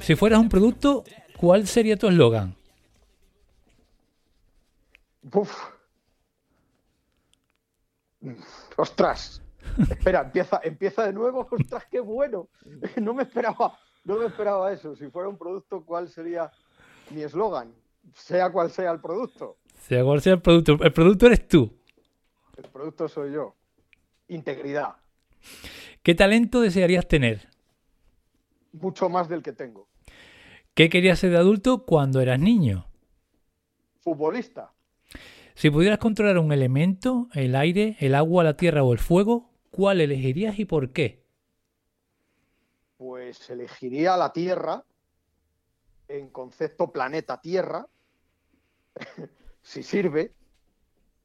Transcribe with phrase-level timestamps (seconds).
[0.00, 1.04] Si fueras un producto,
[1.36, 2.54] ¿cuál sería tu eslogan?
[5.32, 5.52] Uf.
[8.76, 9.42] Ostras.
[9.90, 11.46] Espera, empieza, empieza de nuevo.
[11.50, 12.48] Ostras, qué bueno.
[13.00, 14.94] No me esperaba, no me esperaba eso.
[14.96, 16.50] Si fuera un producto, ¿cuál sería
[17.10, 17.74] mi eslogan?
[18.14, 19.58] Sea cual sea el producto.
[19.80, 20.78] Sea cual sea el producto.
[20.80, 21.72] El producto eres tú.
[22.56, 23.54] El producto soy yo.
[24.28, 24.96] Integridad.
[26.06, 27.48] ¿Qué talento desearías tener?
[28.70, 29.88] Mucho más del que tengo.
[30.72, 32.86] ¿Qué querías ser de adulto cuando eras niño?
[33.98, 34.72] Futbolista.
[35.56, 40.00] Si pudieras controlar un elemento, el aire, el agua, la tierra o el fuego, ¿cuál
[40.00, 41.26] elegirías y por qué?
[42.98, 44.84] Pues elegiría la Tierra
[46.06, 47.84] en concepto planeta Tierra,
[49.60, 50.32] si sirve,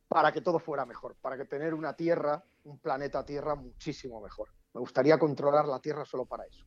[0.07, 4.49] para que todo fuera mejor, para que tener una Tierra, un planeta Tierra muchísimo mejor.
[4.73, 6.65] Me gustaría controlar la Tierra solo para eso.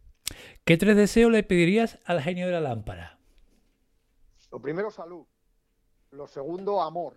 [0.65, 3.19] ¿Qué tres deseos le pedirías al genio de la lámpara?
[4.51, 5.27] Lo primero, salud.
[6.11, 7.17] Lo segundo, amor.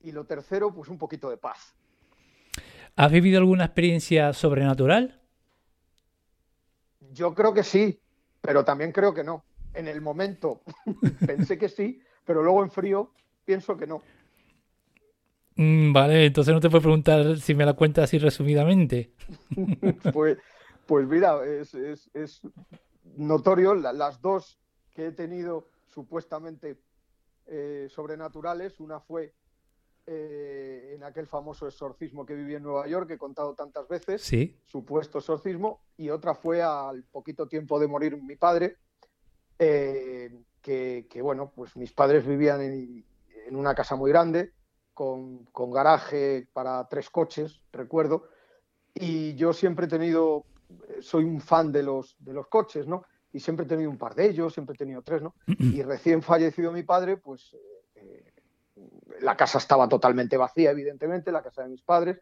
[0.00, 1.74] Y lo tercero, pues un poquito de paz.
[2.94, 5.20] ¿Has vivido alguna experiencia sobrenatural?
[7.12, 8.00] Yo creo que sí,
[8.40, 9.44] pero también creo que no.
[9.74, 10.62] En el momento
[11.26, 13.12] pensé que sí, pero luego en frío
[13.44, 14.02] pienso que no.
[15.58, 19.10] Mm, vale, entonces no te puedo preguntar si me la cuentas así resumidamente.
[20.12, 20.38] pues,
[20.86, 22.40] pues mira, es,
[23.16, 24.56] notorio las dos
[24.94, 26.78] que he tenido supuestamente
[27.46, 28.78] eh, sobrenaturales.
[28.78, 29.34] Una fue
[30.06, 34.22] eh, en aquel famoso exorcismo que viví en Nueva York, que he contado tantas veces,
[34.22, 34.56] ¿Sí?
[34.64, 38.76] supuesto exorcismo, y otra fue al poquito tiempo de morir mi padre,
[39.58, 40.30] eh,
[40.62, 43.04] que, bueno, pues mis padres vivían en,
[43.48, 44.52] en una casa muy grande,
[44.98, 48.30] con, garaje para tres coches, recuerdo,
[48.92, 50.44] y yo siempre he tenido,
[51.00, 53.04] soy un fan de los, de los coches, ¿no?
[53.32, 55.36] Y siempre he tenido un par de ellos, siempre he tenido tres, ¿no?
[55.46, 57.56] Y recién fallecido mi padre, pues
[57.94, 58.32] eh,
[59.20, 62.20] la casa estaba totalmente vacía, evidentemente, la casa de mis padres,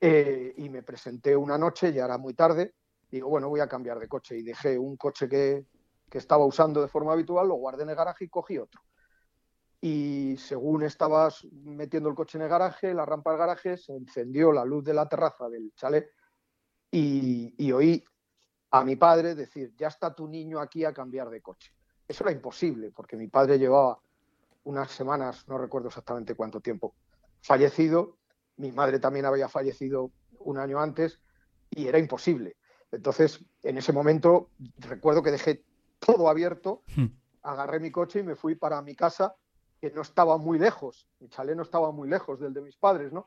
[0.00, 2.74] eh, y me presenté una noche, ya era muy tarde,
[3.10, 5.66] digo, bueno, voy a cambiar de coche, y dejé un coche que,
[6.08, 8.80] que estaba usando de forma habitual, lo guardé en el garaje y cogí otro
[9.80, 14.52] y según estabas metiendo el coche en el garaje, la rampa del garaje, se encendió
[14.52, 16.10] la luz de la terraza del chalet
[16.90, 18.04] y, oí
[18.70, 21.72] a mi padre decir, ya está tu niño aquí a cambiar de coche.
[22.06, 24.00] Eso era imposible, porque mi padre llevaba
[24.64, 26.94] unas semanas, no recuerdo exactamente cuánto tiempo,
[27.40, 28.18] fallecido,
[28.56, 30.10] mi madre también había fallecido
[30.40, 31.20] un año antes
[31.70, 32.56] y era imposible.
[32.90, 35.64] Entonces, en ese momento, recuerdo que dejé
[35.98, 37.06] todo abierto, hmm.
[37.42, 39.36] agarré mi coche y me fui para mi casa
[39.80, 43.12] que no estaba muy lejos, mi chalet no estaba muy lejos del de mis padres,
[43.12, 43.26] ¿no?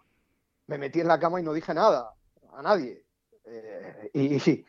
[0.68, 2.14] Me metí en la cama y no dije nada
[2.54, 3.06] a nadie.
[3.46, 4.66] Eh, y,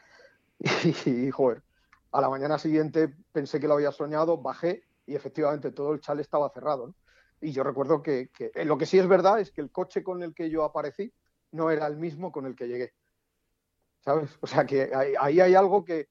[1.10, 1.62] y, joder,
[2.12, 6.24] a la mañana siguiente pensé que lo había soñado, bajé y efectivamente todo el chalet
[6.24, 6.94] estaba cerrado, ¿no?
[7.40, 10.22] Y yo recuerdo que, eh, lo que sí es verdad es que el coche con
[10.22, 11.12] el que yo aparecí
[11.50, 12.94] no era el mismo con el que llegué.
[14.00, 14.38] ¿Sabes?
[14.40, 16.08] O sea que ahí hay algo que,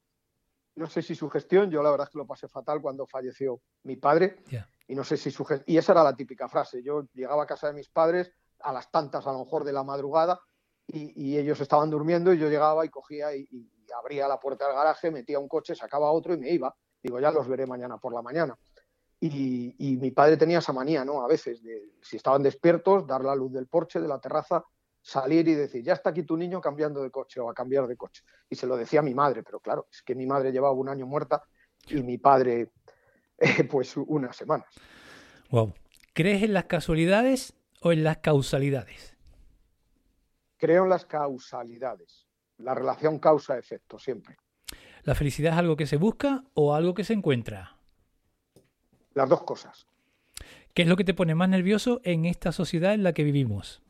[0.75, 3.61] no sé si su gestión, yo la verdad es que lo pasé fatal cuando falleció
[3.83, 4.37] mi padre
[4.91, 7.67] y no sé si su y esa era la típica frase, yo llegaba a casa
[7.67, 8.29] de mis padres
[8.59, 10.41] a las tantas a lo mejor de la madrugada
[10.85, 13.47] y, ellos estaban durmiendo y yo llegaba y cogía y,
[13.97, 16.75] abría la puerta del garaje, metía un coche, sacaba otro y me iba.
[17.01, 18.57] Digo, ya los veré mañana por la mañana.
[19.19, 21.23] Y, y, mi padre tenía esa manía, ¿no?
[21.23, 24.63] A veces, de, si estaban despiertos, dar la luz del porche, de la terraza,
[25.01, 27.95] salir y decir, ya está aquí tu niño cambiando de coche o a cambiar de
[27.95, 28.23] coche.
[28.49, 30.89] Y se lo decía a mi madre, pero claro, es que mi madre llevaba un
[30.89, 31.43] año muerta
[31.87, 32.71] y mi padre,
[33.41, 34.67] eh, pues, unas semanas.
[35.49, 35.73] Wow.
[36.13, 39.17] ¿Crees en las casualidades o en las causalidades?
[40.57, 42.27] Creo en las causalidades.
[42.57, 44.37] La relación causa-efecto, siempre.
[45.03, 47.75] ¿La felicidad es algo que se busca o algo que se encuentra?
[49.13, 49.87] Las dos cosas.
[50.73, 53.81] ¿Qué es lo que te pone más nervioso en esta sociedad en la que vivimos?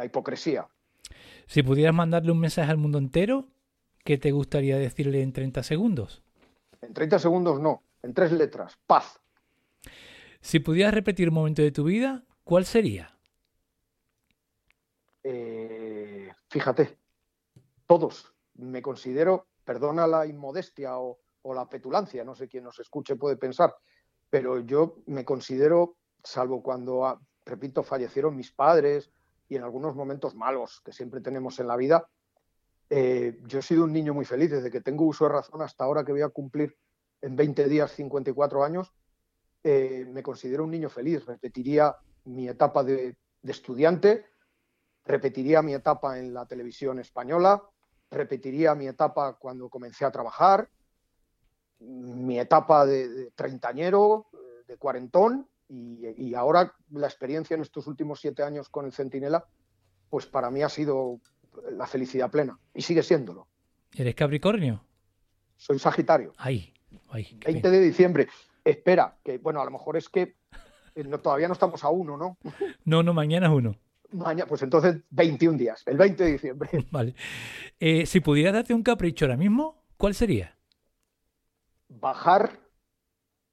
[0.00, 0.66] la hipocresía.
[1.46, 3.48] Si pudieras mandarle un mensaje al mundo entero,
[4.02, 6.22] ¿qué te gustaría decirle en 30 segundos?
[6.80, 9.20] En 30 segundos no, en tres letras, paz.
[10.40, 13.18] Si pudieras repetir un momento de tu vida, ¿cuál sería?
[15.22, 16.98] Eh, fíjate,
[17.86, 18.32] todos.
[18.54, 23.36] Me considero, perdona la inmodestia o, o la petulancia, no sé quién nos escuche puede
[23.36, 23.74] pensar,
[24.28, 29.10] pero yo me considero, salvo cuando, ah, repito, fallecieron mis padres,
[29.48, 32.08] y en algunos momentos malos que siempre tenemos en la vida,
[32.88, 35.84] eh, yo he sido un niño muy feliz desde que tengo uso de razón hasta
[35.84, 36.76] ahora que voy a cumplir
[37.22, 38.92] en 20 días 54 años.
[39.62, 41.24] Eh, me considero un niño feliz.
[41.26, 44.26] Repetiría mi etapa de, estudiante,
[45.04, 47.62] repetiría mi etapa en la televisión española,
[48.10, 50.68] repetiría mi etapa cuando comencé a trabajar,
[51.80, 54.26] mi etapa de, treintañero,
[54.66, 59.46] de cuarentón, y, ahora la experiencia en estos últimos siete años con el Centinela,
[60.08, 61.20] pues para mí ha sido
[61.70, 63.46] la felicidad plena, y sigue siéndolo.
[63.94, 64.84] ¿Eres Capricornio?
[65.56, 66.32] Soy Sagitario.
[66.38, 66.74] Ay,
[67.10, 68.28] ay 20 de diciembre.
[68.64, 70.36] Espera, que bueno, a lo mejor es que
[70.94, 72.38] eh, todavía no estamos a uno, ¿no?
[72.84, 73.76] No, no, mañana es uno.
[74.12, 76.70] Mañana, pues entonces 21 días, el 20 de diciembre.
[76.90, 77.14] Vale.
[77.78, 80.56] Eh, si pudieras darte un capricho ahora mismo, ¿cuál sería?
[81.88, 82.58] Bajar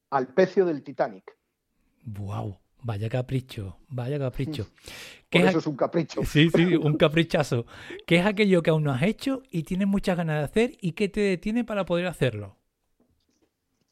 [0.09, 1.37] al pecio del Titanic.
[2.05, 2.57] ¡Wow!
[2.83, 4.67] Vaya capricho, vaya capricho.
[5.29, 6.23] ¿Qué eso es un capricho.
[6.23, 7.65] Sí, sí, un caprichazo.
[8.05, 10.93] ¿Qué es aquello que aún no has hecho y tienes muchas ganas de hacer y
[10.93, 12.56] qué te detiene para poder hacerlo?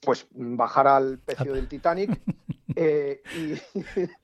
[0.06, 2.22] Pues bajar al pecio del Titanic
[2.75, 3.22] eh,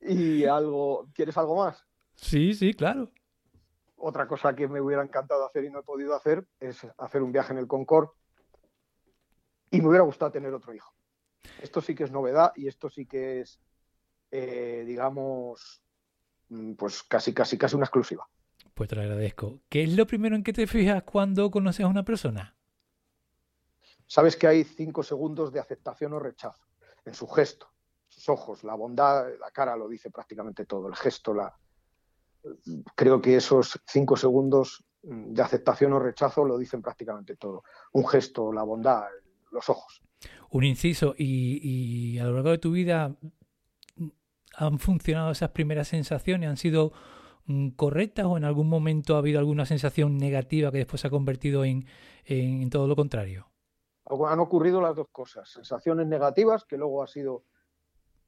[0.00, 1.08] y, algo.
[1.14, 1.84] ¿Quieres algo más?
[2.14, 3.10] Sí, sí, claro.
[3.96, 7.32] Otra cosa que me hubiera encantado hacer y no he podido hacer es hacer un
[7.32, 8.10] viaje en el Concorde.
[9.70, 10.94] Y me hubiera gustado tener otro hijo.
[11.60, 13.60] Esto sí que es novedad y esto sí que es,
[14.30, 15.82] eh, digamos,
[16.48, 18.26] mm, pues casi, casi, casi una exclusiva.
[18.74, 19.60] Pues te lo agradezco.
[19.68, 22.56] ¿Qué es lo primero en que te fijas cuando conoces a una persona?
[24.06, 26.64] Sabes que hay cinco segundos de aceptación o rechazo
[27.04, 27.68] en su gesto,
[28.08, 31.54] sus ojos, la bondad, la cara lo dice prácticamente todo, el gesto, la...
[32.94, 37.62] creo que esos cinco segundos de aceptación o rechazo lo dicen prácticamente todo.
[37.92, 39.04] Un gesto, la bondad,
[39.52, 40.02] los ojos.
[40.50, 43.16] Un inciso, y, a lo largo de tu vida
[44.56, 46.92] han funcionado esas primeras sensaciones, han sido
[47.46, 51.10] mm, correctas o en algún momento ha habido alguna sensación negativa que después se ha
[51.10, 51.86] convertido en,
[52.24, 53.48] en todo lo contrario?
[54.28, 55.48] Han ocurrido las dos cosas.
[55.50, 57.44] Sensaciones negativas, que luego ha sido,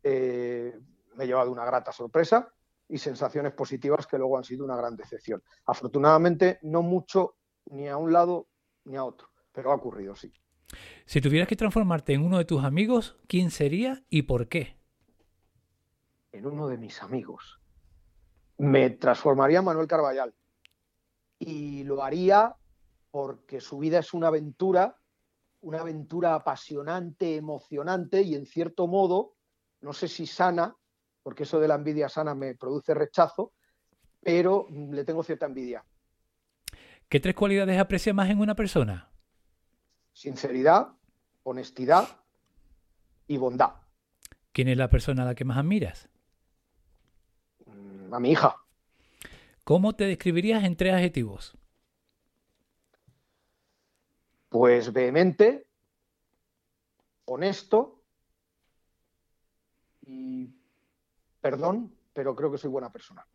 [0.02, 0.78] eh,
[1.14, 2.52] me he llevado una grata sorpresa,
[2.88, 5.42] y sensaciones positivas, que luego han sido una gran decepción.
[5.66, 7.36] Afortunadamente, no mucho
[7.66, 8.48] ni a un lado
[8.84, 10.32] ni a otro, pero ha ocurrido, sí.
[11.04, 14.76] Si tuvieras que transformarte en uno de tus amigos, ¿quién sería y por qué?
[16.32, 17.60] En uno de mis amigos.
[18.58, 20.34] Me transformaría en Manuel Carballal.
[21.38, 22.56] Y lo haría
[23.10, 24.98] porque su vida es una aventura
[25.60, 29.34] una aventura apasionante, emocionante y en cierto modo,
[29.80, 30.76] no sé si sana,
[31.22, 33.52] porque eso de la envidia sana me produce rechazo,
[34.20, 35.84] pero le tengo cierta envidia.
[37.08, 39.10] ¿Qué tres cualidades aprecia más en una persona?
[40.12, 40.88] Sinceridad,
[41.42, 42.06] honestidad
[43.26, 43.74] y bondad.
[44.52, 46.08] ¿Quién es la persona a la que más admiras?
[47.66, 48.56] Mm, a mi hija.
[49.64, 51.56] ¿Cómo te describirías en tres adjetivos?
[54.48, 55.66] Pues vehemente,
[57.26, 58.02] honesto
[60.06, 60.50] y
[61.40, 63.26] perdón, pero creo que soy buena persona.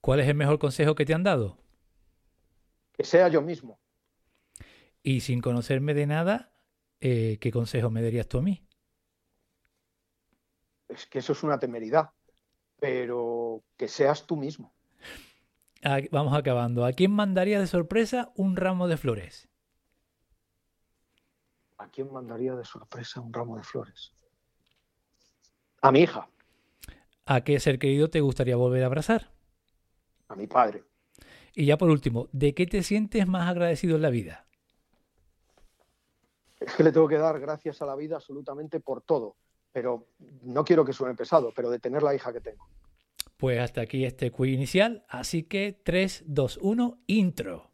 [0.00, 1.58] ¿Cuál es el mejor consejo que te han dado?
[2.92, 3.78] Que sea yo mismo.
[5.02, 6.54] Y sin conocerme de nada,
[7.00, 8.66] eh, ¿qué consejo me darías tú a mí?
[10.88, 12.10] Es que eso es una temeridad,
[12.78, 14.74] pero que seas tú mismo.
[15.82, 16.86] Ah, vamos acabando.
[16.86, 19.48] ¿A quién mandaría de sorpresa un ramo de flores?
[21.84, 24.14] ¿A quién mandaría de sorpresa un ramo de flores?
[25.82, 26.26] A mi hija.
[27.26, 29.30] ¿A qué ser querido te gustaría volver a abrazar?
[30.28, 30.82] A mi padre.
[31.54, 34.46] Y ya por último, ¿de qué te sientes más agradecido en la vida?
[36.58, 39.36] Es que le tengo que dar gracias a la vida absolutamente por todo.
[39.70, 40.06] Pero
[40.42, 42.66] no quiero que suene pesado, pero de tener la hija que tengo.
[43.36, 45.04] Pues hasta aquí este quiz inicial.
[45.06, 47.73] Así que 3, 2, 1, intro.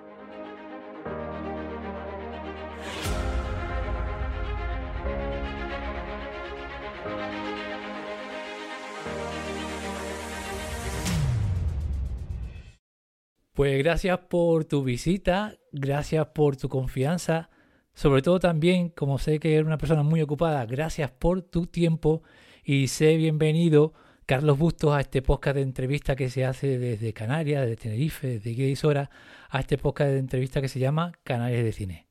[13.61, 17.51] Pues gracias por tu visita, gracias por tu confianza,
[17.93, 22.23] sobre todo también, como sé que eres una persona muy ocupada, gracias por tu tiempo
[22.63, 23.93] y sé bienvenido,
[24.25, 28.49] Carlos Bustos, a este podcast de entrevista que se hace desde Canarias, desde Tenerife, desde
[28.49, 29.09] Guía
[29.51, 32.07] a este podcast de entrevista que se llama Canarias de Cine.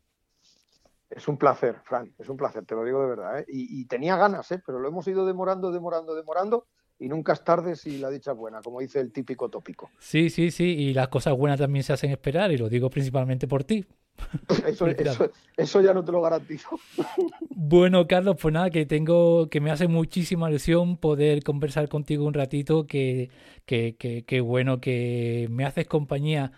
[1.11, 3.41] Es un placer, Fran, es un placer, te lo digo de verdad.
[3.41, 3.45] ¿eh?
[3.49, 4.63] Y, y, tenía ganas, ¿eh?
[4.65, 6.69] pero lo hemos ido demorando, demorando, demorando
[7.01, 9.91] y nunca es tarde si la dicha es buena, como dice el típico tópico.
[9.99, 13.49] Sí, sí, sí, y las cosas buenas también se hacen esperar, y lo digo principalmente
[13.49, 13.87] por ti.
[14.67, 16.69] Eso, eso, eso, ya no te lo garantizo.
[17.63, 22.35] Bueno, Carlos, pues nada, que tengo, que me hace muchísima ilusión poder conversar contigo un
[22.35, 23.31] ratito, que,
[23.65, 26.53] que, que, que bueno, que me haces compañía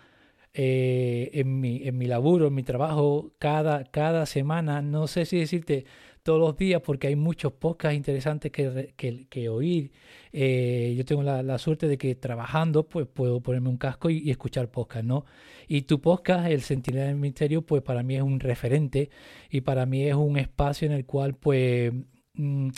[0.53, 5.39] eh, en, mi, en mi laburo, en mi trabajo, cada, cada semana, no sé si
[5.39, 5.85] decirte
[6.23, 8.93] todos los días porque hay muchos podcasts interesantes que,
[9.29, 9.91] que, oír.
[10.31, 14.31] Eh, yo tengo la, la, suerte de que trabajando pues puedo ponerme un casco y,
[14.31, 15.25] escuchar podcast, ¿no?
[15.67, 19.09] Y tu podcast, El Sentinela del Misterio, pues para mí es un referente
[19.49, 21.93] y para mí es un espacio en el cual pues
[22.35, 22.69] mm,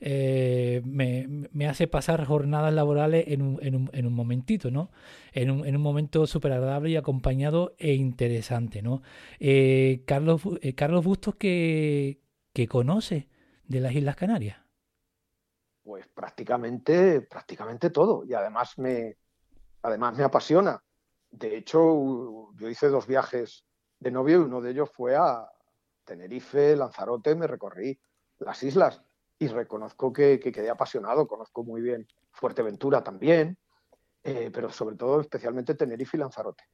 [0.00, 4.90] eh, me, me, hace pasar jornadas laborales en un, en un, en un momentito, ¿no?
[5.32, 9.02] En un, en un momento súper agradable y acompañado e interesante, ¿no?
[9.40, 10.42] Eh, Carlos,
[10.76, 13.28] Carlos Bustos, que, que conoce
[13.64, 14.58] de las Islas Canarias?
[15.82, 18.24] Pues prácticamente, prácticamente todo.
[18.24, 19.16] Y además me,
[19.82, 20.82] además me apasiona.
[21.30, 23.64] De hecho, yo hice dos viajes
[23.98, 25.48] de novio y uno de ellos fue a
[26.04, 27.98] Tenerife, Lanzarote, me recorrí
[28.38, 29.02] las islas
[29.38, 31.26] y reconozco que, que quedé apasionado.
[31.26, 33.58] Conozco muy bien Fuerteventura también,
[34.22, 36.64] eh, pero sobre todo especialmente Tenerife y Lanzarote.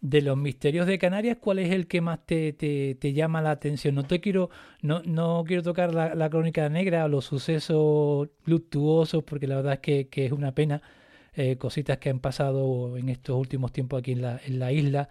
[0.00, 3.94] De los misterios de Canarias, ¿cuál es el que más te, te, llama la atención?
[3.94, 4.50] No te quiero,
[4.82, 9.74] no, no quiero tocar la, la, crónica negra o los sucesos luctuosos, porque la verdad
[9.74, 10.82] es que, que es una pena,
[11.34, 15.08] eh, cositas que han pasado en estos últimos tiempos aquí en la, en la isla.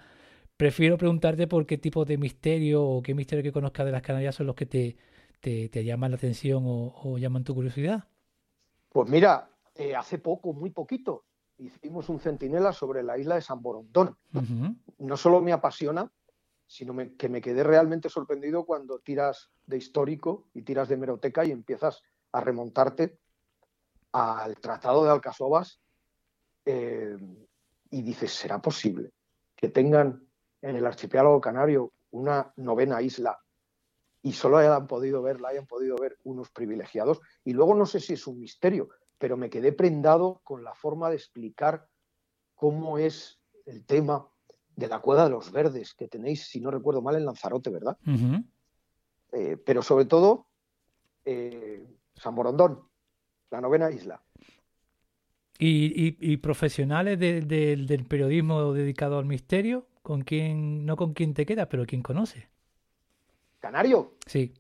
[0.56, 4.36] Prefiero preguntarte por qué tipo de misterio o qué misterio que conozcas de las Canarias
[4.36, 4.98] son los que te,
[5.40, 8.04] te, te llaman la atención o, o, llaman tu curiosidad.
[8.90, 11.26] Pues mira, eh, hace poco, muy poquito,
[11.62, 14.18] hicimos un centinela sobre la isla de San Borondón.
[14.34, 14.78] Uh -huh.
[15.00, 16.12] No solo me apasiona,
[16.66, 21.46] sino me, que me quedé realmente sorprendido cuando tiras de histórico y tiras de meroteca
[21.46, 22.02] y empiezas
[22.32, 23.20] a remontarte
[24.14, 25.82] al Tratado de Alcasovas
[26.66, 27.18] eh,
[27.90, 29.12] y dices, ¿será posible
[29.56, 30.26] que tengan
[30.62, 33.38] en el archipiélago canario una novena isla
[34.24, 37.20] y solo hayan podido ver, la hayan podido ver unos privilegiados?
[37.44, 38.90] Y luego no sé si es un misterio,
[39.22, 41.88] pero me quedé prendado con la forma de explicar
[42.56, 44.28] cómo es el tema
[44.76, 47.96] de la Cueva de los Verdes, que tenéis, si no recuerdo mal, en Lanzarote, ¿verdad?
[48.08, 48.44] Uh -huh.
[49.34, 50.48] eh, pero sobre todo,
[51.24, 51.86] eh,
[52.16, 52.80] San Borondón,
[53.52, 54.24] la novena isla.
[55.60, 59.86] ¿Y, y, y profesionales de, de, del periodismo dedicado al misterio?
[60.02, 62.50] ¿Con quién, no con quién te quedas, pero quién conoce?
[63.60, 64.16] ¿Canario?
[64.26, 64.52] Sí.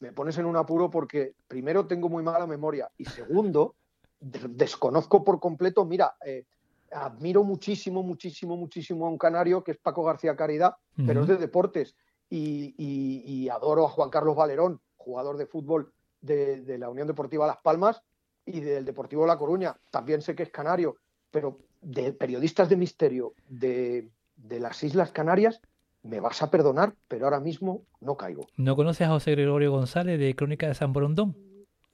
[0.00, 3.74] Me pones en un apuro porque primero tengo muy mala memoria y segundo,
[4.20, 6.44] desconozco por completo, mira, eh,
[6.90, 11.06] admiro muchísimo, muchísimo, muchísimo a un canario que es Paco García Caridad, uh -huh.
[11.06, 11.96] pero es de deportes,
[12.28, 17.06] y, y, y, adoro a Juan Carlos Valerón, jugador de fútbol de, de, la Unión
[17.06, 18.02] Deportiva Las Palmas
[18.44, 20.96] y del Deportivo La Coruña, también sé que es canario,
[21.30, 25.60] pero de periodistas de misterio de, de las Islas Canarias,
[26.02, 28.46] me vas a perdonar, pero ahora mismo no caigo.
[28.56, 31.36] ¿No conoces a José Gregorio González de Crónica de San Borondón?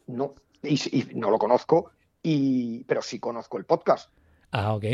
[0.07, 1.91] No, y, y no lo conozco,
[2.23, 4.11] y, pero sí conozco el podcast.
[4.52, 4.85] Ah, ok.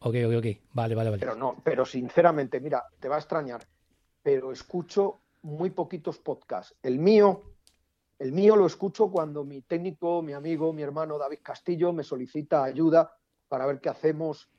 [0.00, 0.46] Ok, ok, ok.
[0.72, 1.18] Vale, vale, vale.
[1.18, 3.66] Pero no, pero sinceramente, mira, te va a extrañar,
[4.22, 6.74] pero escucho muy poquitos podcasts.
[6.82, 7.42] El mío,
[8.18, 12.62] el mío lo escucho cuando mi técnico, mi amigo, mi hermano David Castillo me solicita
[12.64, 13.16] ayuda
[13.48, 14.50] para ver qué hacemos,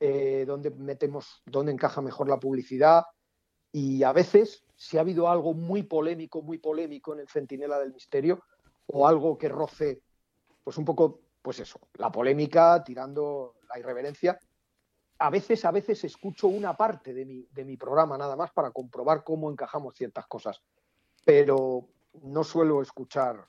[0.00, 3.04] eh, dónde metemos, dónde encaja mejor la publicidad.
[3.72, 7.92] Y a veces, si ha habido algo muy polémico, muy polémico en el Centinela del
[7.92, 8.42] Misterio,
[8.86, 10.00] o algo que roce,
[10.62, 14.36] pues un poco pues eso, la polémica, tirando la irreverencia.
[15.20, 18.72] A veces, a veces escucho una parte de mi, de mi programa nada más para
[18.72, 20.60] comprobar cómo encajamos ciertas cosas,
[21.24, 21.86] pero
[22.24, 23.46] no suelo escuchar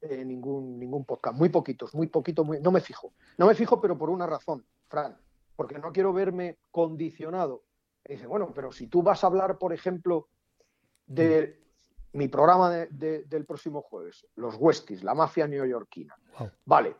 [0.00, 3.12] eh, ningún, ningún podcast, muy poquitos, muy poquito, muy, no me fijo.
[3.38, 5.16] No me fijo, pero por una razón, Fran,
[5.54, 7.62] porque no quiero verme condicionado.
[8.04, 10.26] Y dice, bueno, pero si tú vas a hablar, por ejemplo,
[11.06, 11.62] de
[12.14, 16.16] mi programa de, de, del próximo jueves, Los Westies, la mafia neoyorquina.
[16.36, 16.50] Wow.
[16.64, 16.96] Vale,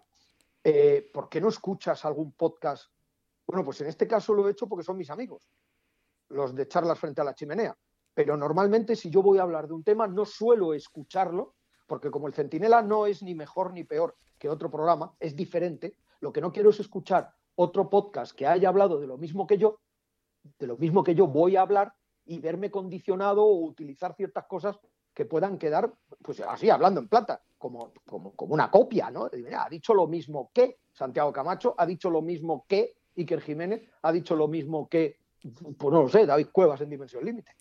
[0.64, 2.90] eh, ¿por qué no escuchas algún podcast?
[3.46, 5.48] Bueno, pues en este caso lo he hecho porque son mis amigos.
[6.28, 7.76] los de charlas frente a la chimenea.
[8.14, 11.54] Pero normalmente si yo voy a hablar de un tema no suelo escucharlo,
[11.86, 15.96] porque como el Centinela no es ni mejor ni peor que otro programa, es diferente,
[16.20, 19.58] lo que no quiero es escuchar otro podcast que haya hablado de lo mismo que
[19.58, 19.80] yo,
[20.58, 21.92] de lo mismo que yo voy a hablar
[22.24, 24.78] y verme condicionado o utilizar ciertas cosas
[25.14, 25.92] que puedan quedar,
[26.22, 29.30] pues así, hablando en plata, como, como, como una copia, ¿no?
[29.56, 34.10] ha dicho lo mismo que Santiago Camacho, ha dicho lo mismo que Iker Jiménez, ha
[34.10, 37.52] dicho lo mismo que, pues no lo sé, David Cuevas en Dimensión Límite.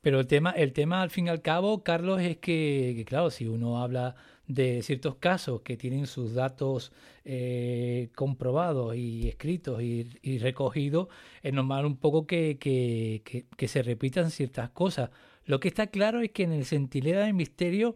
[0.00, 3.46] Pero el tema, el tema al fin y al cabo, Carlos, es que, claro, si
[3.46, 4.16] uno habla
[4.48, 6.92] de ciertos casos que tienen sus datos
[7.24, 11.06] eh, comprobados y escritos y, recogidos,
[11.40, 15.10] es normal un poco que, que, se repitan ciertas cosas.
[15.44, 17.94] Lo que está claro es que en el Centinela del Misterio,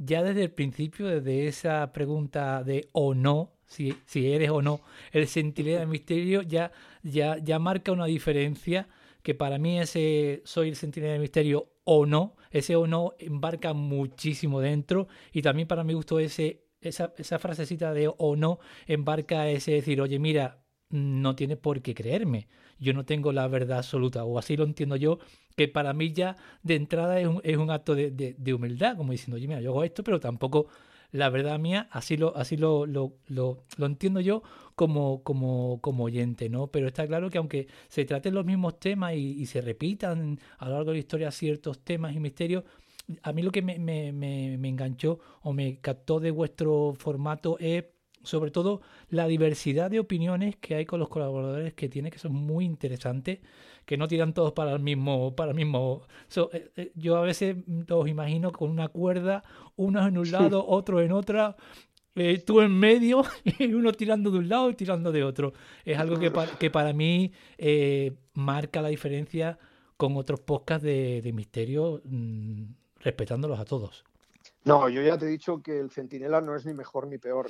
[0.00, 4.80] ya desde el principio, desde esa pregunta de o no, si, si eres o no
[5.12, 8.88] el Centinela del Misterio, ya, ya, ya marca una diferencia
[9.22, 13.74] que para mí ese soy el centinela del misterio o no, ese o no embarca
[13.74, 19.48] muchísimo dentro y también para mí gustó ese, esa, esa frasecita de o no embarca
[19.48, 24.24] ese decir, oye, mira, no tienes por qué creerme, yo no tengo la verdad absoluta,
[24.24, 25.18] o así lo entiendo yo,
[25.56, 29.12] que para mí ya de entrada es un, es un acto de, de, humildad, como
[29.12, 30.66] diciendo, oye, mira, yo hago esto, pero tampoco
[31.12, 34.42] la verdad mía, así lo, así lo, lo, lo, lo entiendo yo
[34.74, 36.68] como, como, como oyente, ¿no?
[36.68, 40.72] Pero está claro que aunque se traten los mismos temas y, se repitan a lo
[40.76, 42.64] largo de la historia ciertos temas y misterios,
[43.22, 47.58] a mí lo que me, me, me, me enganchó o me captó de vuestro formato
[47.58, 47.84] es
[48.22, 52.32] sobre todo la diversidad de opiniones que hay con los colaboradores que tiene, que son
[52.32, 53.40] muy interesantes
[53.90, 56.02] que no tiran todos para el mismo, para el mismo.
[56.52, 59.42] Eh, eh, yo a veces los imagino con una cuerda,
[59.74, 61.56] unos en un lado, otros en otra,
[62.14, 63.24] eh, tú en medio
[63.58, 65.54] y uno tirando de un lado y tirando de otro.
[65.84, 67.32] Es algo que, que para mí
[68.34, 69.58] marca la diferencia
[69.96, 72.62] con otros podcasts de, misterio, mm,
[73.00, 74.04] respetándolos a todos.
[74.64, 77.48] No, yo ya te he dicho que el Centinela no es ni mejor ni peor,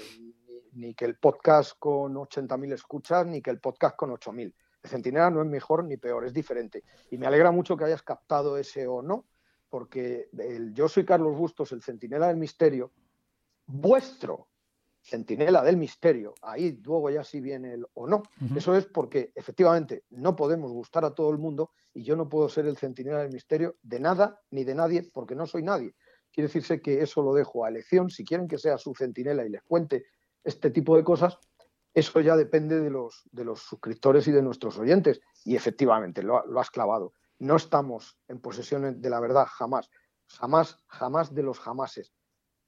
[0.73, 4.55] ni, que el podcast con 80.000 escuchas, ni que el podcast con 8.000.
[4.83, 6.85] El Centinela no es mejor ni peor, es diferente.
[7.11, 9.27] Y me alegra mucho que hayas captado ese o no,
[9.69, 12.93] porque el, yo soy Carlos Bustos, el Centinela del Misterio,
[13.67, 14.49] vuestro
[15.03, 18.23] Centinela del Misterio, ahí luego ya sí viene el o no.
[18.55, 22.49] Eso es porque efectivamente no podemos gustar a todo el mundo y yo no puedo
[22.49, 25.95] ser el Centinela del Misterio de nada ni de nadie porque no soy nadie.
[26.33, 28.11] Quiere decirse que eso lo dejo a elección.
[28.11, 30.05] Si quieren que sea su centinela y les cuente
[30.45, 31.39] este tipo de cosas,
[31.93, 35.21] eso ya depende de los, de los suscriptores y de nuestros oyentes.
[35.45, 37.15] Y efectivamente, lo, has clavado.
[37.39, 39.91] No estamos en posesión de la verdad, jamás.
[40.29, 42.13] Jamás, jamás de los jamases.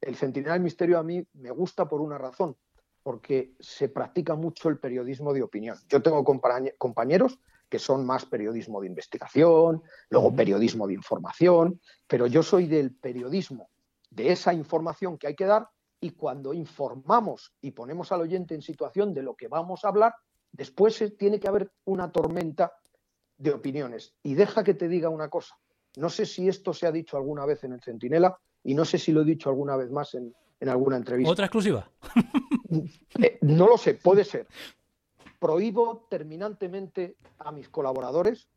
[0.00, 2.56] El Centinela del Misterio a mí me gusta por una razón,
[3.02, 5.76] porque se practica mucho el periodismo de opinión.
[5.88, 12.42] Yo tengo compañeros que son más periodismo de investigación, luego periodismo de información, pero yo
[12.42, 13.70] soy del periodismo,
[14.10, 15.68] de esa información que hay que dar
[16.02, 20.12] y cuando informamos y ponemos al oyente en situación de lo que vamos a hablar,
[20.50, 22.72] después tiene que haber una tormenta
[23.38, 24.12] de opiniones.
[24.20, 25.56] Y deja que te diga una cosa.
[25.96, 28.98] No sé si esto se ha dicho alguna vez en el Centinela y no sé
[28.98, 30.34] si lo he dicho alguna vez más en,
[30.68, 31.32] alguna entrevista.
[31.32, 31.88] ¿Otra exclusiva?
[33.22, 34.46] Eh, no lo sé, puede ser.
[35.38, 38.48] Prohíbo terminantemente a mis colaboradores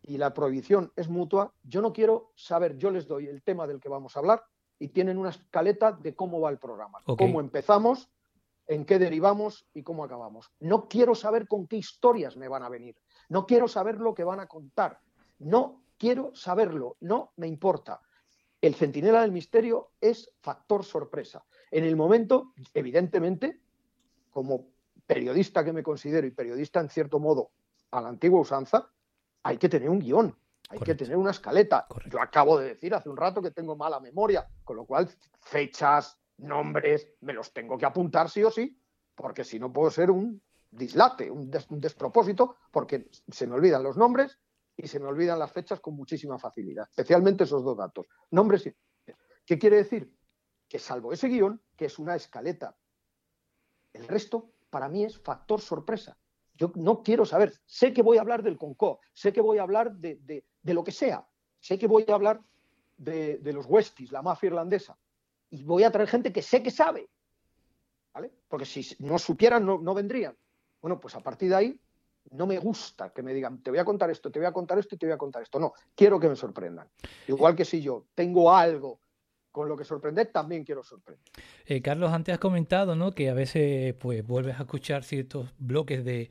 [0.00, 1.52] y la prohibición es mutua.
[1.62, 4.42] Yo no quiero saber, yo les doy el tema del que vamos a hablar
[4.78, 8.10] y tienen una escaleta de cómo va el programa, cómo empezamos,
[8.66, 10.50] en qué derivamos y cómo acabamos.
[10.60, 12.96] No quiero saber con qué historias me van a venir,
[13.28, 15.00] no quiero saber lo que van a contar,
[15.38, 18.00] no quiero saberlo, no me importa.
[18.60, 21.44] El centinela del misterio es factor sorpresa.
[21.70, 23.60] En el momento, evidentemente,
[24.30, 24.66] como
[25.06, 27.50] periodista que me considero y periodista en cierto modo
[27.90, 28.90] a la antigua usanza,
[29.42, 30.36] hay que tener un guion.
[30.68, 31.86] Hay que tener una escaleta.
[32.10, 35.08] Yo acabo de decir hace un rato que tengo mala memoria, con lo cual
[35.40, 38.78] fechas, nombres, me los tengo que apuntar sí o sí,
[39.14, 44.38] porque si no puedo ser un dislate, un, despropósito, porque se me olvidan los nombres
[44.76, 48.74] y se me olvidan las fechas con muchísima facilidad, especialmente esos dos datos, nombres y
[49.46, 50.12] ¿Qué quiere decir?
[50.68, 52.76] Que salvo ese guion, que es una escaleta,
[53.92, 56.18] el resto para mí es factor sorpresa.
[56.54, 59.62] Yo no quiero saber, sé que voy a hablar del Concó, sé que voy a
[59.62, 61.26] hablar de, de lo que sea.
[61.60, 62.40] Sé que voy a hablar
[62.96, 64.96] de, los Westies, la mafia irlandesa,
[65.50, 67.08] y voy a traer gente que sé que sabe,
[68.12, 68.32] ¿vale?
[68.48, 70.36] Porque si no supieran, no, vendrían.
[70.80, 71.80] Bueno, pues a partir de ahí
[72.32, 74.78] no me gusta que me digan, te voy a contar esto, te voy a contar
[74.78, 75.58] esto y te voy a contar esto.
[75.58, 76.88] No, quiero que me sorprendan.
[77.28, 79.00] Igual que si yo tengo algo
[79.56, 81.24] con lo que sorprender también quiero sorprender.
[81.64, 83.12] Eh, Carlos, antes has comentado ¿no?
[83.12, 86.30] que a veces pues vuelves a escuchar ciertos bloques de,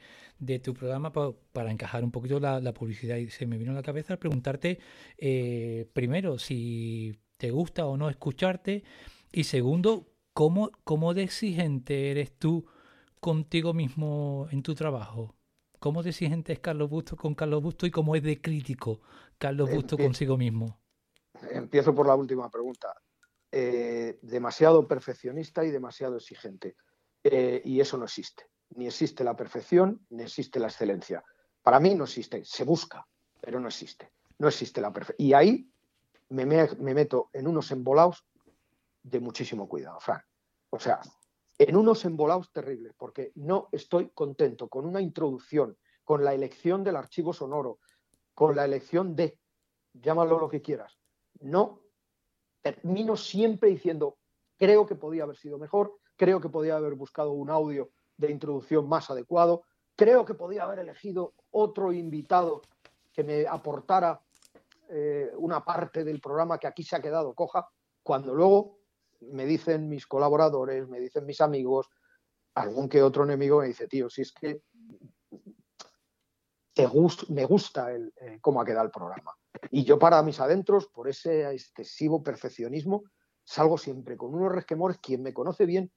[0.60, 4.14] tu programa para encajar un poquito la, publicidad y se me vino a la cabeza
[4.14, 4.78] al preguntarte
[5.18, 8.84] eh, primero si te gusta o no escucharte
[9.32, 12.68] y segundo, ¿cómo, cómo de exigente eres tú
[13.20, 15.34] contigo mismo en tu trabajo?
[15.80, 19.02] ¿Cómo de exigente es Carlos Busto con Carlos Busto y cómo es de crítico
[19.40, 20.78] Carlos Busto consigo mismo?
[21.50, 22.94] Empiezo por la última pregunta.
[23.58, 26.76] Eh, demasiado perfeccionista y demasiado exigente.
[27.24, 28.44] Eh, y eso no existe.
[28.72, 31.24] Ni existe la perfección, ni existe la excelencia.
[31.64, 32.44] Para mí no existe.
[32.44, 33.08] Se busca,
[33.40, 34.12] pero no existe.
[34.40, 35.26] No existe la perfección.
[35.26, 35.72] Y ahí
[36.28, 38.26] me, meto en unos embolados
[39.02, 40.22] de muchísimo cuidado, Fran.
[40.70, 41.00] O sea,
[41.58, 46.98] en unos embolados terribles, porque no estoy contento con una introducción, con la elección del
[46.98, 47.80] archivo sonoro,
[48.34, 49.40] con la elección de,
[49.94, 51.00] llámalo lo que quieras.
[51.40, 51.85] No
[52.66, 54.18] termino siempre diciendo,
[54.58, 58.90] creo que podía haber sido mejor, creo que podía haber buscado un audio de introducción
[58.90, 62.64] más adecuado, creo que podía haber elegido otro invitado
[63.14, 64.20] que me aportara
[64.90, 67.70] eh, una parte del programa que aquí se ha quedado coja,
[68.02, 68.80] cuando luego
[69.22, 71.92] me dicen mis colaboradores, me dicen mis amigos,
[72.56, 74.64] algún que otro enemigo me dice, tío, si es que
[77.30, 79.36] me gusta eh, cómo ha quedado el programa.
[79.72, 83.04] Y yo para mis adentros, por ese excesivo perfeccionismo,
[83.44, 84.98] salgo siempre con unos resquemores.
[85.00, 85.92] Quien me conoce bien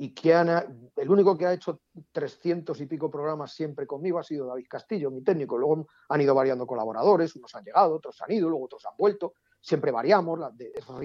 [0.00, 1.80] y que el único que ha hecho
[2.12, 5.58] 300 y pico programas siempre conmigo ha sido David Castillo, mi técnico.
[5.58, 9.34] Luego han ido variando colaboradores, unos han llegado, otros han ido, luego otros han vuelto.
[9.60, 10.38] Siempre variamos.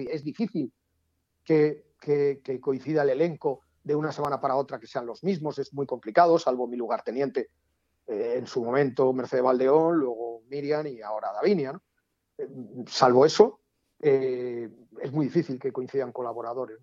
[0.08, 0.72] Es difícil
[1.44, 5.58] que, que coincida el elenco de una semana para otra que sean los mismos.
[5.58, 7.50] Es muy complicado, salvo mi lugarteniente
[8.06, 11.70] eh, en su momento Mercedes Valdeón, luego Miriam y ahora Davinia.
[11.70, 11.78] Eh,
[12.86, 13.60] salvo eso,
[14.00, 14.68] eh,
[15.00, 16.78] es muy difícil que coincidan colaboradores.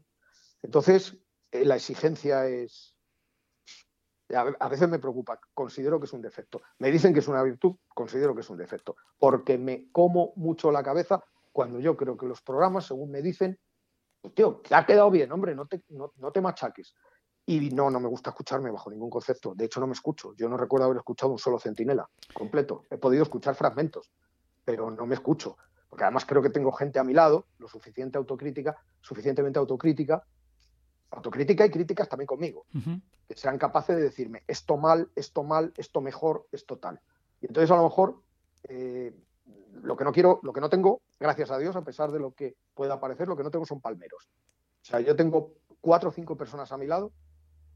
[0.62, 1.18] Entonces,
[1.52, 2.96] la exigencia es...
[4.34, 6.62] A veces me preocupa, considero que es un defecto.
[6.80, 10.72] Me dicen que es una virtud, considero que es un defecto, porque me como mucho
[10.72, 13.60] la cabeza cuando yo creo que los programas, según me dicen,
[14.22, 16.96] pues, tío, te ha quedado bien, hombre, no te, no te machaques.
[17.46, 19.54] Y no, no me gusta escucharme bajo ningún concepto.
[19.56, 20.34] De hecho, no me escucho.
[20.36, 22.84] Yo no recuerdo haber escuchado un solo centinela completo.
[22.90, 24.12] He podido escuchar fragmentos,
[24.66, 25.58] pero no me escucho.
[25.90, 30.24] Porque además creo que tengo gente a mi lado, lo suficiente autocrítica, suficientemente autocrítica,
[31.12, 32.66] autocrítica y críticas también conmigo,
[33.28, 37.02] que sean capaces de decirme esto mal, esto mal, esto mejor, esto tal.
[37.42, 38.22] Y entonces a lo mejor
[38.64, 39.14] eh,
[39.84, 42.32] lo que no quiero, lo que no tengo, gracias a Dios, a pesar de lo
[42.32, 44.30] que pueda parecer, lo que no tengo son palmeros.
[44.82, 47.12] O sea, yo tengo cuatro o cinco personas a mi lado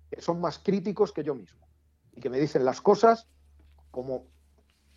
[0.10, 1.67] que son más críticos que yo mismo
[2.13, 3.28] y que me dicen las cosas
[3.91, 4.28] como,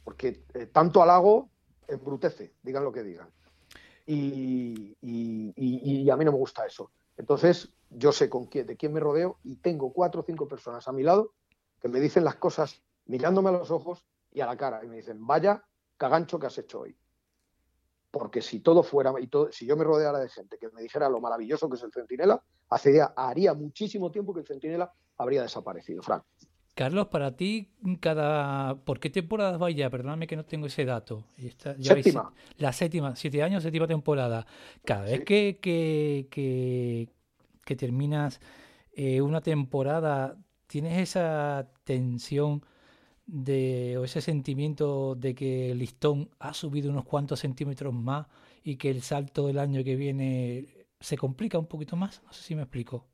[0.05, 1.51] porque eh, tanto halago
[1.89, 3.29] embrutece, digan lo que digan.
[4.07, 4.97] Y,
[6.11, 6.91] a mí no me gusta eso.
[7.17, 10.87] Entonces, yo sé con quién, de quién me rodeo y tengo cuatro o cinco personas
[10.89, 11.33] a mi lado
[11.81, 14.97] que me dicen las cosas mirándome a los ojos y a la cara y me
[14.97, 15.65] dicen, vaya
[15.97, 16.97] cagancho que has hecho hoy.
[18.11, 21.09] Porque si todo fuera, y todo, si yo me rodeara de gente que me dijera
[21.09, 22.43] lo maravilloso que es el centinela,
[23.17, 26.25] haría muchísimo tiempo que el centinela habría desaparecido, Frank.
[26.79, 29.91] Carlos, para ti, cada ¿por qué temporadas va ya?
[29.91, 31.25] Perdóname que no tengo ese dato.
[31.81, 32.33] séptima.
[32.57, 34.47] la séptima, siete años, séptima temporada.
[34.85, 36.29] Cada vez que, que,
[37.65, 38.41] que, terminas
[38.93, 40.37] eh, una temporada,
[40.69, 42.65] ¿tienes esa tensión
[43.27, 48.29] de, o ese sentimiento de que el listón ha subido unos cuantos centímetros más
[48.63, 52.23] y que el salto del año que viene se complica un poquito más?
[52.23, 53.05] No sé si me explico.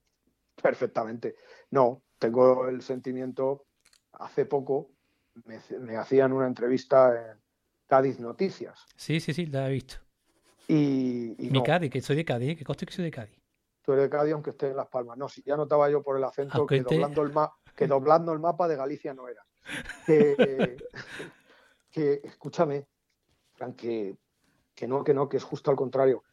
[0.62, 1.36] Perfectamente.
[1.70, 3.66] No, tengo el sentimiento,
[4.12, 4.90] hace poco
[5.44, 7.38] me, hacían una entrevista en
[7.86, 8.86] Cádiz Noticias.
[8.96, 9.96] Sí, sí, sí, la he visto.
[10.66, 12.56] Y, Mi Cádiz, que soy de Cádiz, ¿eh?
[12.56, 13.38] que coste que soy de Cádiz.
[13.82, 15.18] Tú eres de Cádiz aunque esté en Las Palmas.
[15.18, 17.32] No, si ya notaba yo por el acento que, doblando el
[17.76, 19.44] que doblando el mapa de Galicia no era.
[21.90, 22.88] Que, escúchame,
[23.52, 24.16] Frank, que,
[24.88, 26.24] no, que no, que es justo al contrario.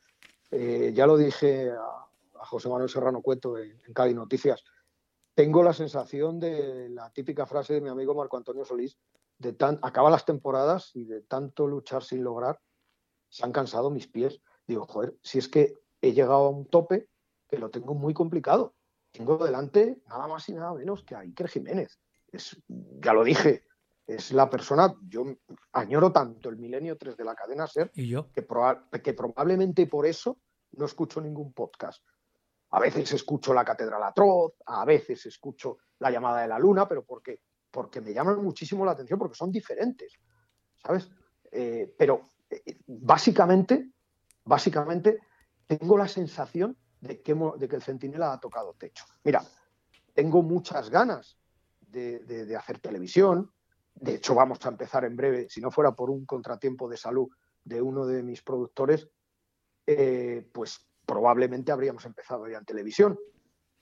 [0.50, 2.08] Eh, ya lo dije a,
[2.46, 4.64] José Manuel Serrano Cueto en, Cádiz Noticias,
[5.34, 8.98] tengo la sensación de la típica frase de mi amigo Marco Antonio Solís,
[9.38, 12.60] de tan, acaba las temporadas y de tanto luchar sin lograr,
[13.30, 14.42] se han cansado mis pies.
[14.68, 17.08] Digo, joder, si es que he llegado a un tope
[17.48, 18.76] que lo tengo muy complicado.
[19.12, 22.00] Tengo delante nada más y nada menos que a Iker Jiménez.
[22.32, 23.66] Es, ya lo dije,
[24.08, 25.26] es la persona, yo
[25.74, 28.32] añoro tanto el milenio 3 de la cadena SER, ¿Y yo?
[28.32, 28.46] Que,
[29.02, 30.38] que probablemente por eso
[30.72, 32.02] no escucho ningún podcast.
[32.72, 37.04] A veces escucho la Catedral Atroz, a veces escucho la llamada de la luna, pero
[37.04, 40.14] porque, porque me llaman muchísimo la atención, porque son diferentes,
[40.82, 41.10] ¿sabes?
[41.52, 43.92] Eh, pero eh, básicamente,
[44.46, 45.20] básicamente
[45.68, 49.06] tengo la sensación de que, de que el Centinela ha tocado techo.
[49.24, 49.44] Mira,
[50.14, 51.38] tengo muchas ganas
[51.80, 53.52] de, hacer televisión.
[53.94, 57.28] De hecho, vamos a empezar en breve, si no fuera por un contratiempo de salud
[57.64, 59.10] de uno de mis productores,
[59.86, 63.20] eh, pues probablemente habríamos empezado ya en televisión,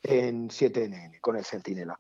[0.02, 1.96] en 7NN, con el Centinela.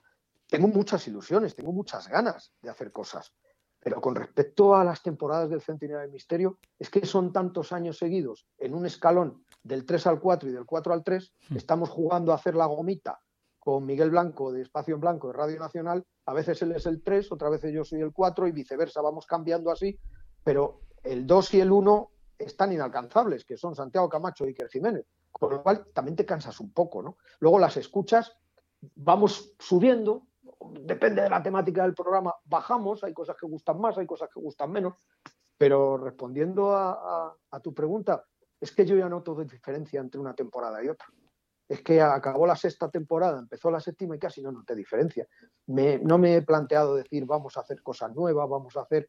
[0.48, 3.32] Tengo muchas ilusiones, tengo muchas ganas de hacer cosas,
[3.80, 8.00] pero con respecto a las temporadas del Centinela del Misterio, es que son tantos años
[8.00, 11.58] seguidos en un escalón del 3 al 4 y del 4 al 3, hmm.
[11.58, 13.20] estamos jugando a hacer la gomita
[13.60, 17.04] con Miguel Blanco de Espacio en Blanco de Radio Nacional, a veces él es el
[17.04, 20.00] 3, otra vez yo soy el 4 y viceversa, vamos cambiando así,
[20.44, 25.06] pero el 2 y el 1 están inalcanzables, que son Santiago Camacho y Iker Jiménez,
[25.32, 27.18] con lo cual también te cansas un poco, ¿no?
[27.40, 28.36] Luego las escuchas,
[28.96, 30.28] vamos subiendo,
[30.82, 34.40] depende de la temática del programa, bajamos, hay cosas que gustan más, hay cosas que
[34.40, 34.96] gustan menos,
[35.58, 38.24] pero respondiendo a, a tu pregunta,
[38.60, 41.08] es que yo ya noto diferencia entre una temporada y otra
[41.70, 45.28] es que acabó la sexta temporada, empezó la séptima y casi no noté diferencia.
[45.68, 49.08] no me he planteado decir vamos a hacer cosas nuevas, vamos a hacer...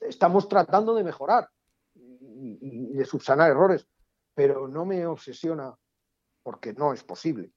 [0.00, 1.48] Estamos tratando de mejorar
[1.96, 3.88] y, de subsanar errores,
[4.38, 5.76] pero no me obsesiona
[6.44, 7.50] porque no es posible.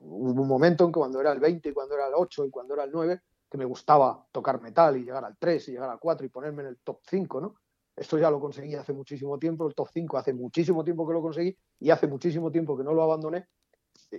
[0.00, 2.50] Hubo un momento en que cuando era el 20 y cuando era el 8 y
[2.50, 5.88] cuando era el 9 que me gustaba tocar metal y llegar al 3 y llegar
[5.88, 7.54] al 4 y ponerme en el top 5, ¿no?
[7.94, 11.22] Esto ya lo conseguí hace muchísimo tiempo, el top 5 hace muchísimo tiempo que lo
[11.22, 13.46] conseguí y hace muchísimo tiempo que no lo abandoné.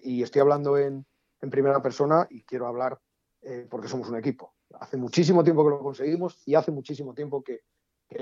[0.01, 1.05] Y estoy hablando en,
[1.51, 2.97] primera persona y quiero hablar
[3.41, 4.53] eh, porque somos un equipo.
[4.79, 7.63] Hace muchísimo tiempo que lo conseguimos y hace muchísimo tiempo que,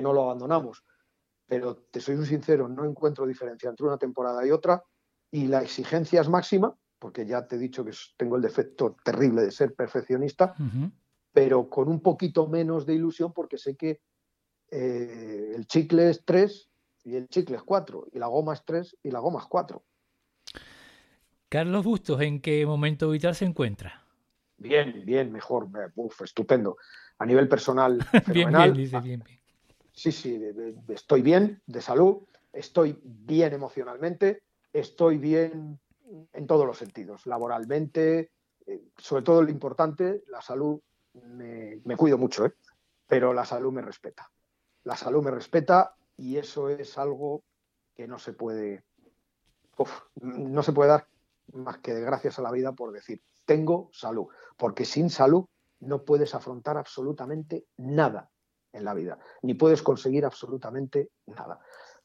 [0.02, 0.84] no lo abandonamos.
[1.52, 4.86] Pero te soy un sincero, no encuentro diferencia entre una temporada y otra
[5.32, 9.42] y la exigencia es máxima, porque ya te he dicho que tengo el defecto terrible
[9.42, 10.56] de ser perfeccionista,
[11.34, 14.00] pero con un poquito menos de ilusión porque sé que
[14.70, 16.70] eh, el chicle es 3
[17.04, 19.84] y el chicle es 4, y la goma es 3 y la goma es 4.
[21.50, 24.06] Carlos Bustos, ¿en qué momento vital se encuentra?
[24.56, 26.78] Bien, bien, mejor, uf, estupendo.
[27.18, 29.41] A nivel personal, bien, bien, dice bien, bien.
[30.02, 30.42] Sí, sí,
[30.88, 34.42] estoy bien de salud, estoy bien emocionalmente,
[34.74, 35.80] estoy bien
[36.34, 38.32] en todos los sentidos, laboralmente,
[38.66, 40.82] eh, sobre todo lo importante, la salud,
[41.14, 42.54] me, cuido mucho, ¿eh?
[43.06, 44.32] pero la salud me respeta
[44.86, 47.44] la salud me respeta y eso es algo
[47.94, 48.84] que no se puede,
[50.16, 51.08] no se puede dar
[51.54, 55.46] más que de gracias a la vida por decir, tengo salud, porque sin salud
[55.80, 58.32] no puedes afrontar absolutamente nada
[58.74, 61.60] en la vida, ni puedes conseguir absolutamente nada.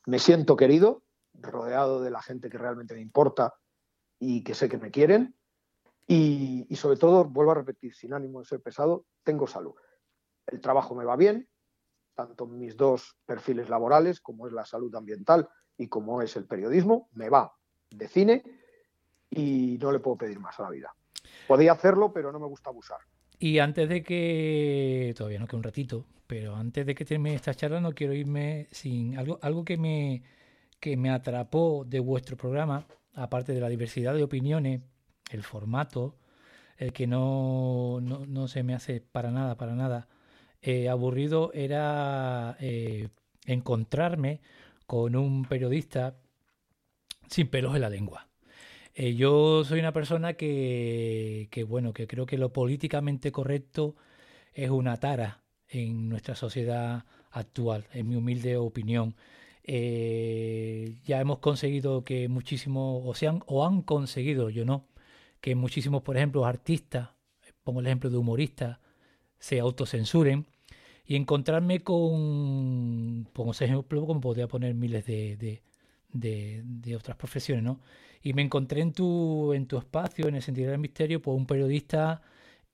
[0.07, 1.03] Me siento querido,
[1.35, 3.55] rodeado de la gente que realmente me importa
[4.19, 5.37] y que sé que me quieren,
[6.09, 9.75] y, sobre todo, vuelvo a repetir, sin ánimo de ser pesado, tengo salud.
[10.47, 11.49] El trabajo me va bien,
[12.15, 17.09] tanto mis dos perfiles laborales, como es la salud ambiental y como es el periodismo,
[17.13, 17.53] me va
[17.91, 18.45] de cine
[19.29, 20.95] y no le puedo pedir más a la vida.
[21.49, 23.01] Podía hacerlo, pero no me gusta abusar.
[23.39, 27.55] Y antes de que, todavía no queda un ratito, pero antes de que termine esta
[27.55, 30.23] charla no quiero irme sin algo, algo que me,
[30.81, 34.83] que me atrapó de vuestro programa, aparte de la diversidad de opiniones,
[35.31, 36.17] el formato,
[36.79, 40.09] el que no, no, no se me hace para nada, para nada
[40.63, 43.09] eh, aburrido era eh,
[43.45, 44.41] encontrarme
[44.87, 46.17] con un periodista
[47.29, 48.29] sin pelos en la lengua.
[48.99, 53.95] Eh, yo soy una persona que, bueno, que creo que lo políticamente correcto
[54.55, 59.15] es una tara en nuestra sociedad actual, en mi humilde opinión.
[61.05, 64.87] ya hemos conseguido que muchísimos, o, sean, o han conseguido, yo no,
[65.41, 67.11] que muchísimos, por ejemplo, artistas,
[67.65, 68.79] pongo el ejemplo de humoristas,
[69.39, 70.47] se autocensuren
[71.07, 75.37] y encontrarme con, como ejemplo, como podría poner miles de,
[76.13, 77.81] de, otras profesiones, ¿no?
[78.27, 81.47] Y me encontré en tu, en tu espacio, en el sentido del misterio, pues un
[81.47, 82.23] periodista,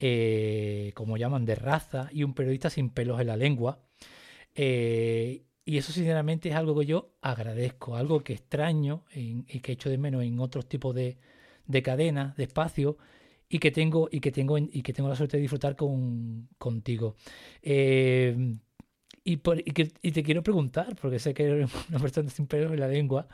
[0.01, 3.79] eh, como llaman, de raza, y un periodista sin pelos en la lengua.
[4.55, 9.91] Eh, y eso sinceramente es algo que yo agradezco, algo que extraño y que echo
[9.91, 11.19] de menos en otros tipos de,
[11.67, 12.97] de cadenas, de espacios,
[13.47, 17.17] y que tengo y que tengo y que tengo la suerte de disfrutar con, contigo.
[17.61, 18.57] Eh,
[19.23, 23.29] y, te quiero preguntar, porque sé que eres una persona sin pelos en la lengua,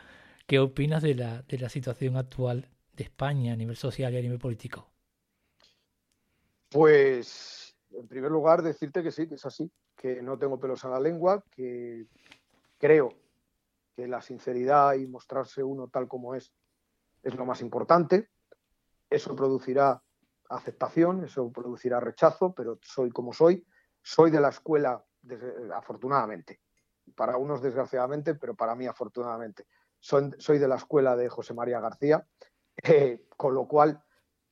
[0.48, 4.22] ¿qué opinas de la, de la situación actual de España a nivel social y a
[4.22, 4.90] nivel político?
[6.70, 10.90] Pues, en primer lugar, decirte que sí, que es así, que no tengo pelos en
[10.90, 12.06] la lengua, que
[12.78, 13.14] creo
[13.94, 16.52] que la sinceridad y mostrarse uno tal como es
[17.22, 18.30] es lo más importante.
[19.10, 20.02] Eso producirá
[20.48, 23.66] aceptación, eso producirá rechazo, pero soy como soy.
[24.00, 25.04] Soy de la escuela,
[25.74, 26.60] afortunadamente.
[27.14, 29.66] Para unos, desgraciadamente, pero para mí, afortunadamente.
[30.00, 32.26] Soy, de la escuela de José María García,
[32.82, 34.02] eh, con lo cual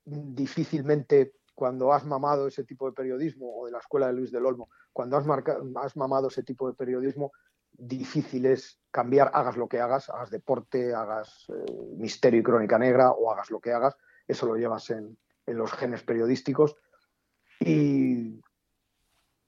[0.04, 4.44] difícilmente cuando has mamado ese tipo de periodismo, o de la escuela de Luis del
[4.44, 7.32] Olmo, cuando has, mamado ese tipo de periodismo,
[7.72, 13.10] difícil es cambiar, hagas lo que hagas, hagas deporte, hagas eh, misterio y crónica negra
[13.10, 13.96] o hagas lo que hagas,
[14.28, 16.76] eso lo llevas en, los genes periodísticos.
[17.60, 18.40] Y,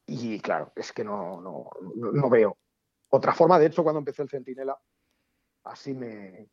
[0.07, 2.57] y claro, es que no, no, veo
[3.11, 3.59] otra forma.
[3.59, 4.79] De hecho, cuando empecé el Centinela,
[5.65, 6.51] así me,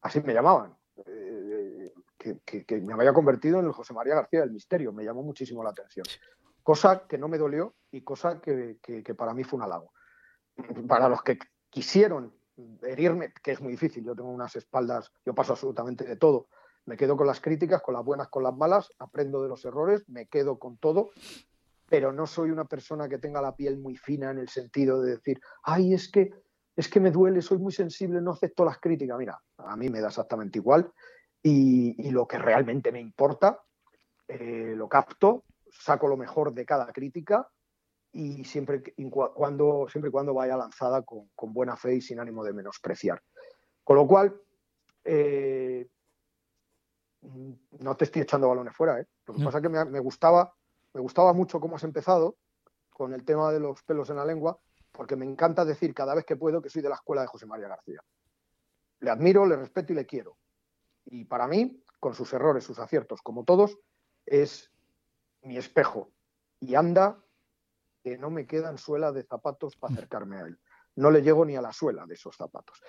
[0.00, 0.76] así me llamaban.
[1.06, 1.92] Eh,
[2.44, 4.92] que, me había convertido en el José María García del Misterio.
[4.92, 6.06] Me llamó muchísimo la atención.
[6.62, 9.92] Cosa que no me dolió y cosa que, que para mí fue un halago
[10.88, 11.38] para los que
[11.70, 12.34] quisieron
[12.82, 16.48] herirme, que es muy difícil, yo tengo unas espaldas, yo paso absolutamente de todo,
[16.84, 20.04] me quedo con las críticas, con las buenas, con las malas, aprendo de los errores,
[20.08, 21.10] me quedo con todo,
[21.88, 25.12] pero no soy una persona que tenga la piel muy fina en el sentido de
[25.12, 26.30] decir, ay, es que,
[26.74, 29.18] es que me duele, soy muy sensible, no acepto las críticas.
[29.18, 30.90] Mira, a mí me da exactamente igual
[31.42, 33.60] y, lo que realmente me importa,
[34.28, 37.48] eh, lo capto, saco lo mejor de cada crítica
[38.12, 38.82] y siempre,
[39.34, 43.20] cuando, siempre y cuando vaya lanzada con, buena fe y sin ánimo de menospreciar.
[43.82, 44.40] Con lo cual,
[45.04, 45.88] eh,
[47.22, 49.00] no te estoy echando balones fuera.
[49.00, 49.06] ¿eh?
[49.26, 50.54] Lo que pasa es que me, gustaba,
[50.92, 52.36] me gustaba mucho cómo has empezado
[52.90, 54.58] con el tema de los pelos en la lengua,
[54.92, 57.46] porque me encanta decir cada vez que puedo que soy de la escuela de José
[57.46, 58.00] María García.
[59.00, 60.36] Le admiro, le respeto y le quiero.
[61.06, 63.78] Y para mí, con sus errores, sus aciertos, como todos,
[64.26, 64.70] es
[65.42, 66.12] mi espejo.
[66.60, 67.24] Y anda
[68.04, 70.58] que no me quedan suela de zapatos para acercarme a él.
[70.94, 72.82] No le llego ni a la suela de esos zapatos.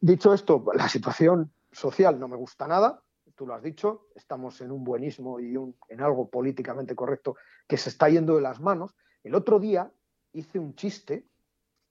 [0.00, 3.02] Dicho esto, la situación social no me gusta nada,
[3.34, 5.54] tú lo has dicho, estamos en un buenismo y
[5.88, 7.36] en algo políticamente correcto
[7.66, 8.94] que se está yendo de las manos.
[9.22, 9.92] El otro día
[10.32, 11.26] hice un chiste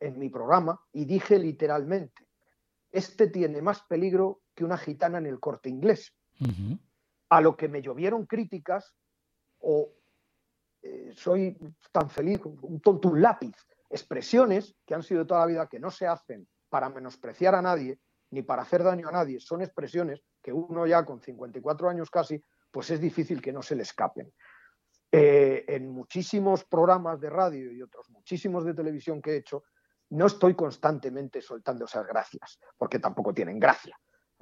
[0.04, 2.28] en mi programa y dije literalmente,
[2.92, 6.14] este tiene más peligro que una gitana en el corte inglés.
[7.30, 8.94] A lo que me llovieron críticas
[9.60, 9.94] o
[10.82, 11.58] eh, soy
[11.92, 13.56] tan feliz, un tonto, un lápiz,
[13.90, 18.00] expresiones que han sido toda la vida que no se hacen para menospreciar a nadie
[18.32, 22.44] ni para hacer daño a nadie, son expresiones que uno ya con 54 años casi,
[22.72, 24.34] pues es difícil que no se le escapen.
[25.12, 29.64] Eh, en muchísimos programas de radio y otros muchísimos de televisión que he hecho,
[30.14, 34.00] no estoy constantemente soltando esas gracias, porque tampoco tienen gracia,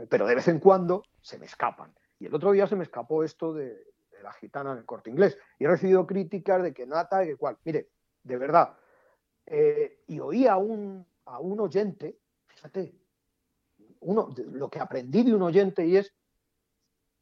[0.10, 1.94] pero de vez en cuando se me escapan.
[2.20, 3.88] Y el otro día se me escapó esto de,
[4.22, 5.38] la gitana en el corte inglés.
[5.58, 7.58] Y he recibido críticas de que nata y que cual.
[7.64, 7.90] Mire,
[8.22, 8.78] de verdad.
[9.48, 12.94] Eh, y oí a un, a un oyente, fíjate,
[14.02, 16.14] uno, lo que aprendí de un oyente y es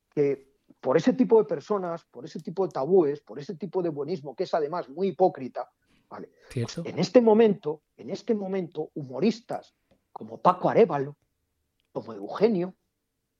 [0.09, 0.49] que
[0.81, 4.35] por ese tipo de personas, por ese tipo de tabúes, por ese tipo de buenismo,
[4.35, 5.69] que es además muy hipócrita,
[6.09, 6.31] ¿vale?
[6.55, 9.75] en este momento, en este momento, humoristas
[10.11, 11.17] como Paco Arevalo,
[11.91, 12.75] como Eugenio,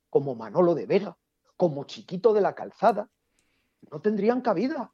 [0.10, 1.18] como Manolo de Vega,
[1.56, 3.10] como Chiquito de la Calzada,
[3.92, 4.94] no tendrían cabida,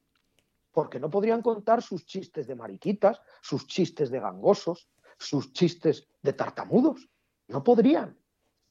[0.71, 6.33] porque no podrían contar sus chistes de mariquitas, sus chistes de gangosos, sus chistes de
[6.33, 7.09] tartamudos.
[7.47, 8.17] No podrían.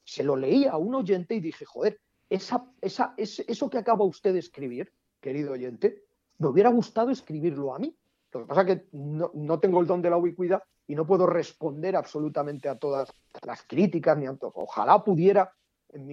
[0.03, 4.33] Se lo leía a un oyente y dije, joder, esa, esa, eso que acaba usted
[4.33, 6.03] de escribir, querido oyente,
[6.37, 7.97] me hubiera gustado escribirlo a mí.
[8.39, 11.25] Lo que pasa es que no, tengo el don de la ubicuidad y no puedo
[11.25, 13.09] responder absolutamente a todas
[13.45, 15.51] las críticas, ni a, ojalá pudiera
[15.89, 16.07] en,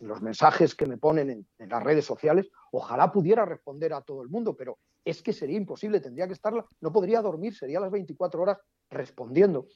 [0.00, 4.28] los mensajes que me ponen en, las redes sociales, ojalá pudiera responder a todo el
[4.28, 8.42] mundo, pero es que sería imposible, tendría que estar, no podría dormir, sería las 24
[8.42, 8.58] horas
[8.90, 9.66] respondiendo.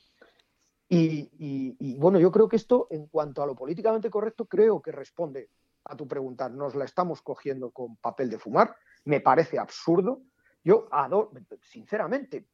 [0.88, 5.48] Y, bueno, yo creo que esto, en cuanto a lo políticamente correcto, creo que responde
[5.84, 6.50] a tu pregunta.
[6.50, 10.20] Nos la estamos cogiendo con papel de fumar, me parece absurdo.
[10.64, 12.48] Yo adoro, sinceramente,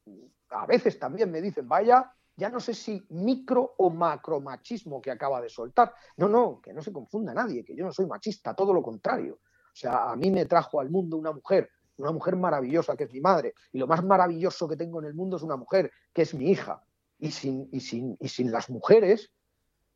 [0.50, 5.10] a veces también me dicen, vaya ya no sé si micro o macro machismo que
[5.10, 5.92] acaba de soltar.
[6.18, 9.40] No, no, que no se confunda nadie, que yo no soy machista, todo lo contrario.
[9.42, 13.12] O sea, a mí me trajo al mundo una mujer, una mujer maravillosa que es
[13.12, 16.22] mi madre, y lo más maravilloso que tengo en el mundo es una mujer que
[16.22, 16.80] es mi hija.
[17.18, 19.32] Y sin, y sin, y sin las mujeres,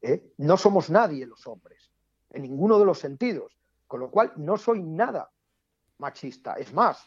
[0.00, 0.32] ¿eh?
[0.38, 1.92] no somos nadie los hombres,
[2.30, 3.56] en ninguno de los sentidos.
[3.86, 5.30] Con lo cual, no soy nada
[5.98, 6.54] machista.
[6.54, 7.06] Es más,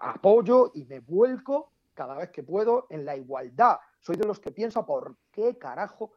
[0.00, 3.78] apoyo y me vuelco cada vez que puedo en la igualdad.
[4.00, 6.12] Soy de los que piensa por qué carajo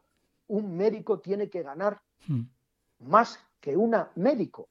[0.48, 2.42] un médico tiene que ganar hmm.
[3.00, 4.68] más que una médico.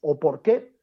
[0.00, 0.78] O por qué.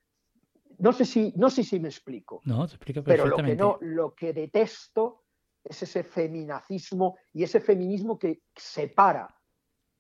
[0.80, 2.42] No sé si, no sé si me explico.
[2.44, 5.24] No, te explico Pero lo que no, lo que detesto
[5.64, 9.34] es ese feminacismo y ese feminismo que separa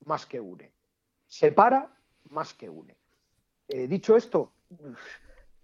[0.05, 0.73] más que une.
[1.25, 1.97] Separa
[2.29, 2.97] más que une.
[3.67, 4.53] Eh, dicho esto,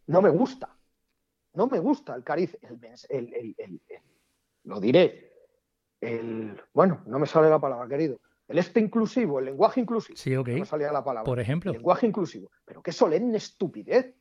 [0.07, 0.75] no me gusta
[1.53, 2.57] no me gusta el cariz,
[3.09, 3.55] el,
[4.63, 5.33] lo diré,
[5.99, 8.19] el, bueno, no me sale la palabra, querido,
[8.51, 10.17] el este inclusivo, el lenguaje inclusivo.
[10.17, 10.49] Sí, ok.
[10.49, 11.25] No salía la palabra.
[11.25, 11.71] Por ejemplo.
[11.71, 12.51] El lenguaje inclusivo.
[12.65, 14.13] Pero qué solemne estupidez.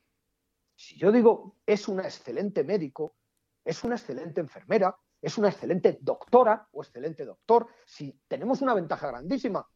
[0.76, 3.16] Si yo digo es una excelente médico,
[3.64, 9.08] es una excelente enfermera, es una excelente doctora o excelente doctor, si tenemos una ventaja
[9.08, 9.68] grandísima.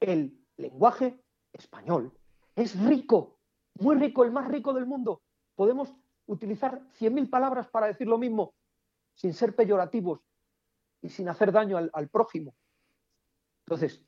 [0.00, 1.20] El lenguaje
[1.52, 2.16] español
[2.54, 3.38] es rico,
[3.74, 5.22] muy rico, el más rico del mundo.
[5.54, 5.92] Podemos
[6.28, 8.54] utilizar 100.000 palabras para decir lo mismo
[9.14, 10.20] sin ser peyorativos
[11.02, 12.54] y sin hacer daño al, al prójimo.
[13.66, 14.00] Entonces,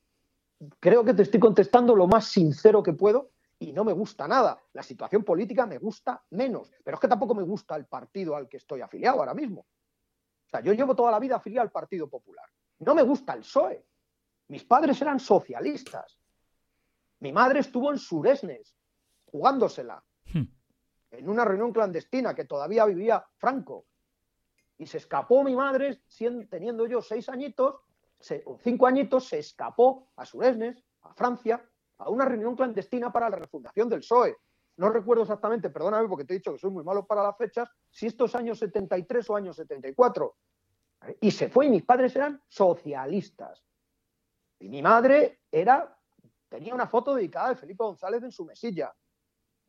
[0.79, 4.59] creo que te estoy contestando lo más sincero que puedo y no me gusta nada.
[4.73, 8.49] La situación política me gusta menos, pero es que tampoco me gusta el partido al
[8.49, 9.61] que estoy afiliado ahora mismo.
[9.61, 12.47] O sea, yo llevo toda la vida afiliado al Partido Popular.
[12.81, 13.87] No me gusta el PSOE.
[14.49, 16.18] Mis padres eran socialistas.
[17.21, 18.75] Mi madre estuvo en Suresnes,
[19.27, 20.03] jugándosela.
[21.11, 23.87] En una reunión clandestina que todavía vivía Franco.
[24.79, 26.03] Y se escapó mi madre,
[26.49, 27.77] teniendo yo seis añitos,
[28.19, 31.63] se- cinco añitos, se escapó a Suresnes, a Francia,
[31.99, 34.37] a una reunión clandestina para la refundación del PSOE.
[34.77, 37.69] No recuerdo exactamente, perdóname porque te he dicho que soy muy malo para las fechas,
[37.91, 40.35] si estos años 73 o años 74.
[41.21, 43.63] Y se fue y mis padres eran socialistas.
[44.59, 45.99] Y mi madre era,
[46.49, 48.95] tenía una foto dedicada de Felipe González en su mesilla.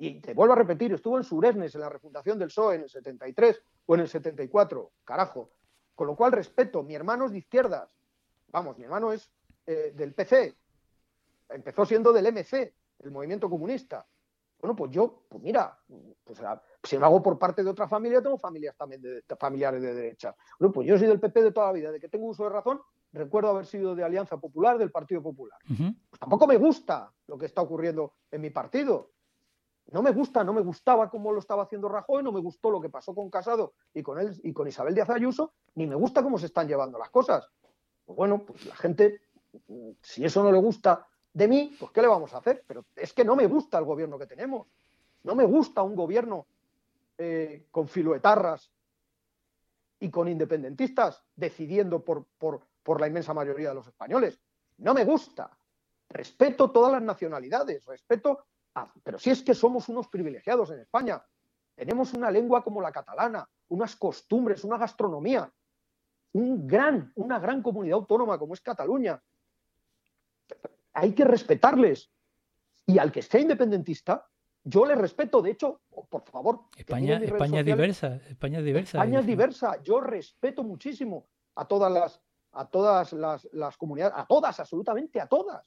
[0.03, 2.89] Y te vuelvo a repetir, estuvo en Suresnes, en la refundación del PSOE en el
[2.89, 5.51] 73 o en el 74, carajo.
[5.93, 7.95] Con lo cual respeto, mi hermano es de izquierdas.
[8.47, 9.31] Vamos, mi hermano es
[9.67, 10.55] eh, del PC.
[11.49, 14.05] Empezó siendo del MC, el movimiento comunista.
[14.59, 15.77] Bueno, pues yo, pues mira,
[16.23, 19.35] pues ah, si lo hago por parte de otra familia, tengo familias también de, de-
[19.39, 20.35] familiares de derecha.
[20.59, 22.49] Bueno, pues yo soy del PP de toda la vida, de que tengo uso de
[22.51, 22.79] razón,
[23.11, 25.59] recuerdo haber sido de Alianza Popular, del Partido Popular.
[26.09, 29.11] Pues tampoco me gusta lo que está ocurriendo en mi partido.
[29.91, 32.79] No me gusta, no me gustaba cómo lo estaba haciendo Rajoy, no me gustó lo
[32.79, 36.23] que pasó con Casado y con él y con Isabel Díaz Ayuso, ni me gusta
[36.23, 37.49] cómo se están llevando las cosas.
[38.05, 39.21] Pues bueno, pues la gente,
[40.01, 42.63] si eso no le gusta de mí, pues ¿qué le vamos a hacer?
[42.65, 44.67] Pero es que no me gusta el gobierno que tenemos.
[45.23, 46.47] No me gusta un gobierno
[47.17, 48.71] eh, con filoetarras
[49.99, 54.39] y con independentistas decidiendo por, por, por la inmensa mayoría de los españoles.
[54.77, 55.51] No me gusta.
[56.09, 61.23] Respeto todas las nacionalidades, respeto a- pero si es que somos unos privilegiados en España.
[61.75, 65.51] Tenemos una lengua como la catalana, unas costumbres, una gastronomía,
[66.33, 69.21] un gran, una gran comunidad autónoma como es Cataluña.
[70.93, 72.11] Hay que respetarles.
[72.85, 74.27] Y al que sea independentista,
[74.63, 75.41] yo le respeto.
[75.41, 78.15] De hecho, por favor, España, España diversa.
[78.29, 78.97] España es diversa.
[78.97, 79.81] España es diversa.
[79.81, 85.27] Yo respeto muchísimo a todas las, a todas las, las comunidades, a todas, absolutamente a
[85.27, 85.65] todas.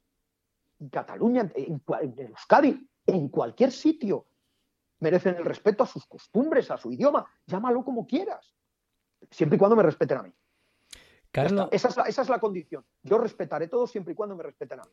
[0.91, 1.83] Cataluña, en
[2.19, 4.27] Euskadi, en cualquier sitio,
[5.01, 7.27] merecen el respeto a sus costumbres, a su idioma.
[7.47, 8.55] Llámalo como quieras,
[9.31, 10.31] siempre y cuando me respeten a mí.
[11.31, 11.69] Carlos.
[11.73, 12.85] Esa, es la, esa es la condición.
[13.03, 14.91] Yo respetaré todo siempre y cuando me respeten a mí.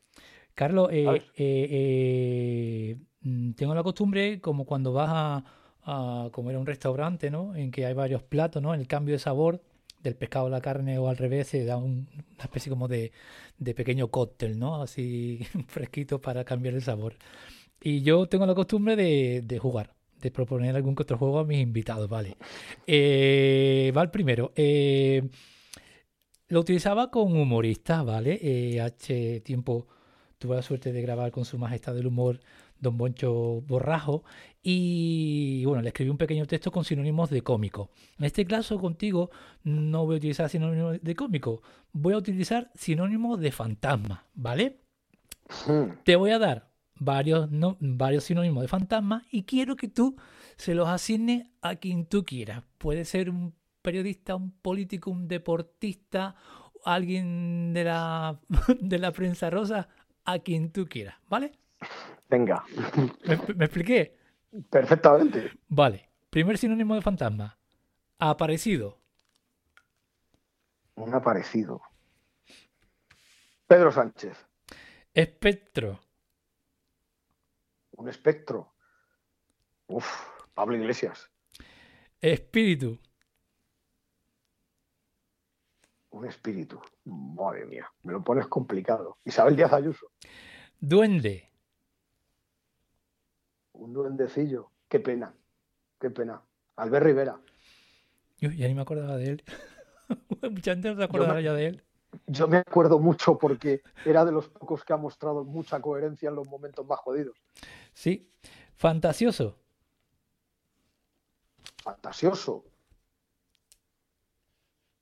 [0.54, 5.44] Carlos, eh, A eh, eh, mm, tengo la costumbre, como cuando vas a,
[5.84, 7.54] a comer a un restaurante, ¿no?
[7.54, 8.74] En que hay varios platos, ¿no?
[8.74, 9.62] El cambio de sabor
[10.02, 13.12] del pescado a la carne o al revés se da un- una especie como de,
[13.58, 14.82] de pequeño cóctel, ¿no?
[14.82, 17.14] Así fresquito para cambiar el sabor.
[17.82, 21.44] Y yo tengo la costumbre de, de jugar, de proponer algún que otro juego a
[21.44, 22.36] mis invitados, ¿vale?
[22.86, 24.52] Eh, va el primero.
[24.54, 25.28] Eh,
[26.48, 28.38] lo utilizaba con humoristas, ¿vale?
[28.42, 29.88] Eh, hace tiempo
[30.38, 32.40] tuve la suerte de grabar con su majestad del humor,
[32.78, 34.24] don Boncho Borrajo,
[34.60, 37.90] y bueno, le escribí un pequeño texto con sinónimos de cómico.
[38.18, 39.30] En este caso contigo
[39.62, 41.62] no voy a utilizar sinónimos de cómico,
[41.92, 44.80] voy a utilizar sinónimos de fantasma, ¿vale?
[46.04, 46.71] Te voy a dar
[47.04, 50.16] varios, no, varios sinónimos de fantasma y quiero que tú
[50.56, 52.64] se los asignes a quien tú quieras.
[52.78, 56.36] Puede ser un periodista, un político, un deportista,
[56.84, 58.40] alguien de la,
[58.80, 59.88] de la prensa rosa,
[60.24, 61.52] a quien tú quieras, ¿vale?
[62.28, 62.64] Venga,
[63.26, 64.16] ¿Me, me expliqué?
[64.70, 65.52] perfectamente.
[65.68, 66.08] Vale.
[66.30, 67.58] Primer sinónimo de fantasma.
[68.18, 68.98] Aparecido.
[70.96, 71.82] Un aparecido.
[73.66, 74.36] Pedro Sánchez,
[75.14, 76.00] Espectro.
[78.02, 78.74] Un espectro.
[79.86, 80.06] Uf,
[80.54, 81.30] Pablo Iglesias,
[82.20, 82.98] Espíritu.
[86.10, 86.80] un espíritu.
[87.04, 89.18] Madre mía, me lo pones complicado.
[89.24, 90.06] Isabel Díaz Ayuso,
[90.80, 91.48] Duende.
[93.72, 94.70] un duendecillo.
[94.88, 95.34] Qué pena,
[96.00, 96.42] qué pena.
[96.76, 97.40] Albert Rivera.
[98.42, 99.44] Uy, ya ni me acordaba de él.
[100.42, 101.82] Mucha gente no se acordará me- ya de él.
[102.26, 106.36] Yo me acuerdo mucho porque era de los pocos que ha mostrado mucha coherencia en
[106.36, 107.36] los momentos más jodidos.
[107.94, 108.30] Sí.
[108.76, 109.58] Fantasioso.
[111.82, 112.64] Fantasioso.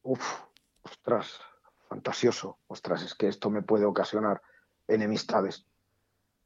[0.02, 0.40] Uf,
[0.82, 1.40] ostras.
[1.88, 2.58] fantasioso.
[2.68, 4.40] Ostras, es que esto me puede ocasionar
[4.86, 5.66] enemistades.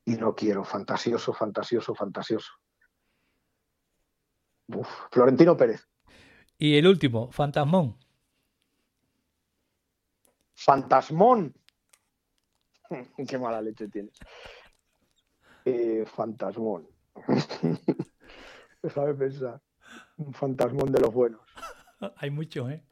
[0.06, 2.52] Y no quiero, fantasioso, fantasioso, fantasioso.
[4.68, 5.86] Uf, Florentino Pérez.
[6.58, 7.98] Y el último, Fantasmón.
[10.55, 11.55] Fantasmón.
[13.28, 14.18] Qué mala leche tienes.
[15.64, 16.88] Eh, fantasmón.
[18.82, 19.61] Déjame pensar.
[20.16, 21.40] Un fantasmón de los buenos.
[22.16, 22.84] Hay muchos, ¿eh?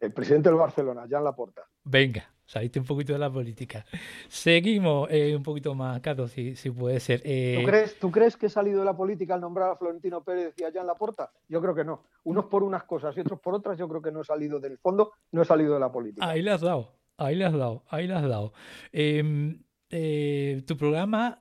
[0.00, 1.68] El presidente del Barcelona, Jan Laporta.
[1.84, 3.84] Venga, saliste un poquito de la política.
[4.28, 7.22] Seguimos eh, un poquito más, Carlos, si, si puede ser.
[7.24, 7.58] Eh...
[7.60, 10.54] ¿Tú, crees, ¿Tú crees que he salido de la política al nombrar a Florentino Pérez
[10.56, 11.30] y a Jan Laporta?
[11.48, 12.04] Yo creo que no.
[12.24, 14.78] Unos por unas cosas y otros por otras, yo creo que no he salido del
[14.78, 16.28] fondo, no he salido de la política.
[16.28, 18.52] Ahí le has dado, ahí le has dado, ahí le has dado.
[18.92, 19.54] Eh,
[19.90, 21.40] eh, tu programa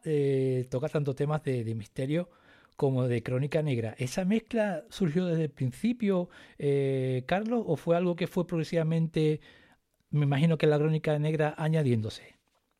[0.70, 2.30] toca tanto temas de, de, misterio
[2.78, 3.95] como de crónica negra.
[3.97, 6.30] ¿Esa mezcla surgió desde el principio,
[6.60, 9.41] eh, Carlos, o fue algo que fue progresivamente,
[10.18, 12.36] me imagino que la crónica negra añadiéndose?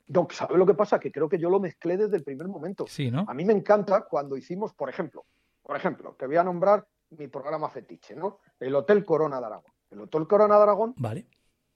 [0.08, 1.00] No, ¿sabe lo que pasa?
[1.00, 2.86] Que creo que yo lo mezclé desde el primer momento.
[2.88, 3.26] Sí, ¿no?
[3.28, 5.26] A mí me encanta cuando hicimos, por ejemplo,
[5.64, 8.40] por ejemplo, te voy a nombrar mi programa fetiche, ¿no?
[8.60, 9.72] El Hotel Corona de Aragón.
[9.92, 11.28] El Hotel Corona de Aragón vale.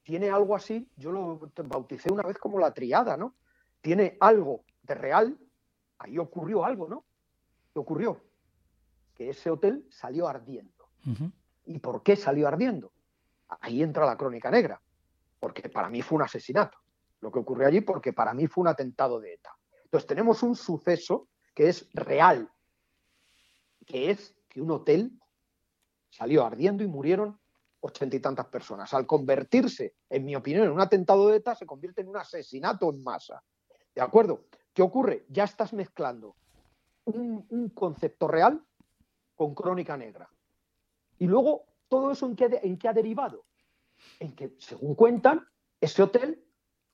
[0.04, 3.36] tiene algo así, yo lo bauticé una vez como la triada, ¿no?
[3.82, 5.38] tiene algo de real,
[5.98, 7.04] ahí ocurrió algo, ¿no?
[7.74, 8.22] ¿Qué ocurrió?
[9.16, 10.86] Que ese hotel salió ardiendo.
[11.06, 11.32] Uh -huh.
[11.66, 12.92] ¿Y por qué salió ardiendo?
[13.60, 14.82] Ahí entra la crónica negra,
[15.42, 16.78] porque para mí fue un asesinato.
[17.20, 19.50] Lo que ocurrió allí, porque para mí fue un atentado de ETA.
[19.84, 22.50] Entonces tenemos un suceso que es real,
[23.86, 25.20] que es que un hotel
[26.12, 27.40] salió ardiendo y murieron
[27.80, 28.94] ochenta y tantas personas.
[28.94, 32.92] Al convertirse, en mi opinión, en un atentado de ETA, se convierte en un asesinato
[32.92, 33.44] en masa.
[33.96, 34.46] ¿De acuerdo?
[34.74, 35.26] ¿Qué ocurre?
[35.30, 36.36] Ya estás mezclando
[37.06, 38.64] un, concepto real
[39.36, 40.30] con crónica negra.
[41.18, 43.44] Y luego, ¿todo eso en qué ha derivado?
[44.20, 45.48] En que, según cuentan,
[45.80, 46.44] ese hotel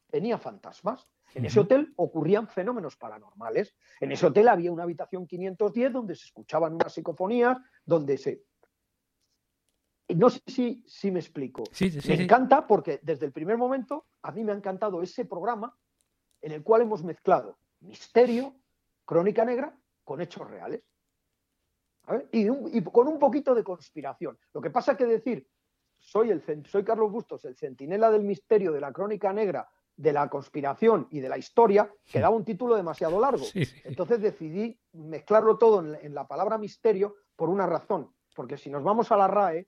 [0.09, 1.07] tenía fantasmas.
[1.33, 3.75] En ese hotel ocurrían fenómenos paranormales.
[3.99, 8.43] En ese hotel había una habitación 510 donde se escuchaban unas psicofonías, donde se...
[10.09, 11.63] No sé si, si me explico.
[11.73, 12.23] Sí, sí, me sí.
[12.23, 15.77] encanta porque desde el primer momento a mí me ha encantado ese programa
[16.41, 18.55] en el cual hemos mezclado misterio,
[19.05, 20.83] crónica negra, con hechos reales.
[22.31, 24.39] Y, un, y, con un poquito de conspiración.
[24.53, 25.45] Lo que pasa es que decir,
[25.99, 30.29] soy, el, soy Carlos Bustos, el centinela del misterio, de la crónica negra, de la
[30.29, 33.43] conspiración y de la historia, quedaba un título demasiado largo.
[33.43, 33.81] Sí, sí.
[33.83, 38.13] Entonces decidí mezclarlo todo en, en, la palabra misterio por una razón.
[38.35, 39.67] Porque si nos vamos a la RAE,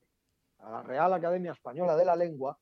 [0.60, 2.60] a la Real Academia Española de la Lengua,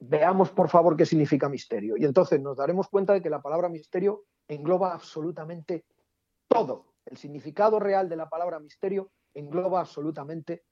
[0.00, 1.96] veamos por favor qué significa misterio.
[1.96, 5.84] Y entonces nos daremos cuenta de que la palabra misterio engloba absolutamente
[6.48, 6.86] todo.
[7.04, 10.64] El significado real de la palabra misterio engloba absolutamente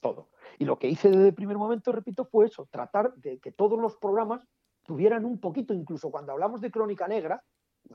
[0.00, 0.30] todo.
[0.62, 3.80] Y lo que hice desde el primer momento, repito, fue eso, tratar de que todos
[3.80, 4.42] los programas
[4.84, 7.42] tuvieran un poquito, incluso cuando hablamos de crónica negra,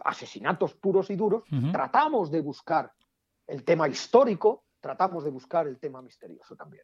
[0.03, 1.71] asesinatos puros y duros, uh -huh.
[1.71, 2.91] tratamos de buscar
[3.47, 6.83] el tema histórico, tratamos de buscar el tema misterioso también.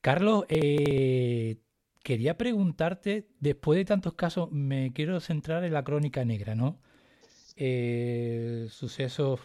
[0.00, 1.56] Carlos, eh,
[2.04, 6.78] quería preguntarte, después de tantos casos, me quiero centrar en la crónica negra, ¿no?
[7.56, 9.40] Eh, sucesos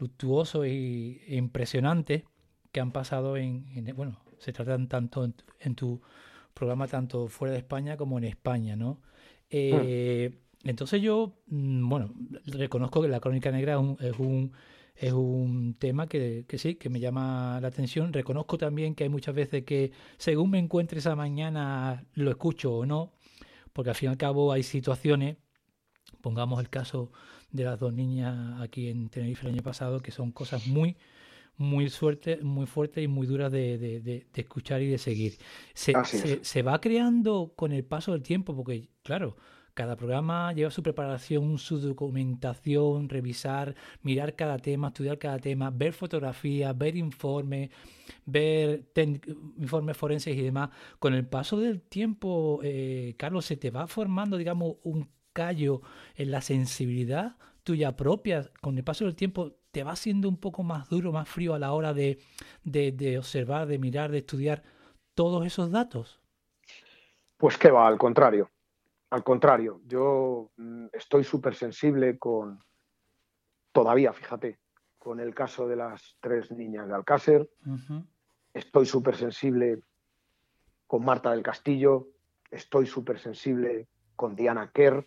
[0.00, 2.24] luctuosos e impresionantes
[2.72, 6.00] que han pasado en, en, bueno, se tratan tanto en, en, tu
[6.52, 9.00] programa, tanto fuera de España como en España, ¿no?
[9.50, 10.32] Eh.
[10.64, 12.12] Entonces yo, mm, bueno,
[12.46, 14.52] reconozco que la crónica negra es un, es un,
[14.94, 18.12] es un tema que, que, sí, que me llama la atención.
[18.12, 22.86] Reconozco también que hay muchas veces que según me encuentre esa mañana lo escucho o
[22.86, 23.12] no,
[23.72, 25.36] porque al fin y al cabo hay situaciones,
[26.20, 27.10] pongamos el caso
[27.52, 30.96] de las dos niñas aquí en Tenerife el año pasado, que son cosas muy,
[31.60, 35.36] muy, suerte, muy fuertes y muy duras de, de, de, de escuchar y de seguir.
[35.74, 39.36] Se, se, se, va creando con el paso del tiempo, porque, claro,
[39.74, 45.92] cada programa lleva su preparación, su documentación, revisar, mirar cada tema, estudiar cada tema, ver
[45.92, 47.68] fotografías, ver informes,
[48.24, 48.86] ver
[49.58, 50.70] informes forenses y demás.
[50.98, 55.82] Con el paso del tiempo, eh, Carlos, se te va formando, digamos, un callo
[56.16, 60.62] en la sensibilidad tuya propia, con el paso del tiempo te va siendo un poco
[60.62, 62.18] más duro, más frío a la hora de,
[62.64, 64.62] de, de observar, de mirar, de estudiar
[65.14, 66.20] todos esos datos?
[67.36, 68.50] Pues que va, al contrario.
[69.10, 72.62] Al contrario, yo mm, estoy súper sensible con,
[73.72, 74.58] todavía, fíjate,
[74.98, 77.50] con el caso de las tres niñas de Alcácer.
[77.66, 78.06] Uh -huh.
[78.52, 79.82] Estoy súper sensible
[80.86, 82.08] con Marta del Castillo.
[82.50, 85.06] Estoy súper sensible con Diana Kerr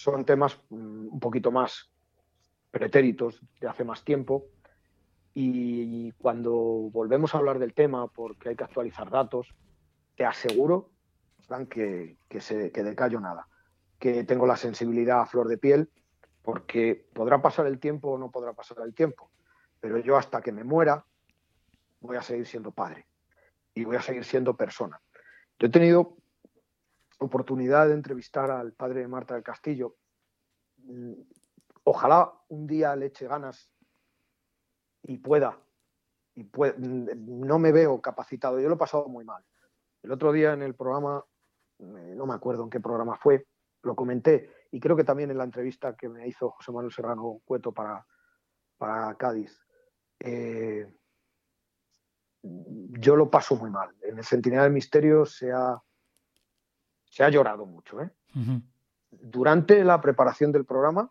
[0.00, 1.90] son temas un poquito más
[2.70, 4.46] pretéritos de hace más tiempo
[5.34, 9.54] y cuando volvemos a hablar del tema porque hay que actualizar datos,
[10.16, 10.90] te aseguro
[11.68, 13.48] que, que, se, que decallo nada,
[13.98, 15.90] que tengo la sensibilidad a flor de piel,
[16.42, 19.30] porque podrá pasar el tiempo o no podrá pasar el tiempo,
[19.80, 21.04] pero yo hasta que me muera
[22.00, 23.06] voy a seguir siendo padre
[23.74, 25.00] y voy a seguir siendo persona.
[25.58, 26.16] Yo he tenido
[27.18, 29.96] oportunidad de entrevistar al padre de Marta del Castillo.
[31.84, 33.70] Ojalá un día le eche ganas
[35.02, 35.58] y pueda.
[36.34, 38.60] Y no me veo capacitado.
[38.60, 39.44] Yo lo he pasado muy mal.
[40.02, 41.24] El otro día en el programa,
[41.78, 43.46] eh, no me acuerdo en qué programa fue,
[43.82, 47.40] lo comenté y creo que también en la entrevista que me hizo José Manuel Serrano
[47.44, 48.06] Cueto para,
[48.78, 49.58] para Cádiz.
[50.20, 50.86] Eh,
[52.42, 53.94] yo lo paso muy mal.
[54.02, 55.80] En el Centinela del Misterio se ha,
[57.04, 58.00] se ha llorado mucho.
[58.00, 58.10] ¿eh?
[59.10, 61.10] Durante la preparación del programa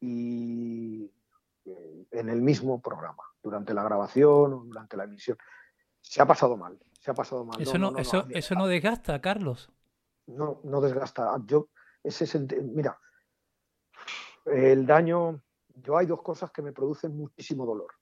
[0.00, 1.10] y
[2.10, 5.36] en el mismo programa, durante la grabación o durante la emisión.
[6.00, 7.60] Se ha pasado mal, se ha pasado mal.
[7.60, 9.70] Eso no, eso, eso no desgasta, Carlos.
[10.26, 11.36] No, no desgasta.
[11.44, 11.68] Yo,
[12.02, 12.98] ese mira,
[14.46, 15.42] el daño,
[15.74, 17.92] yo hay dos cosas que me producen muchísimo dolor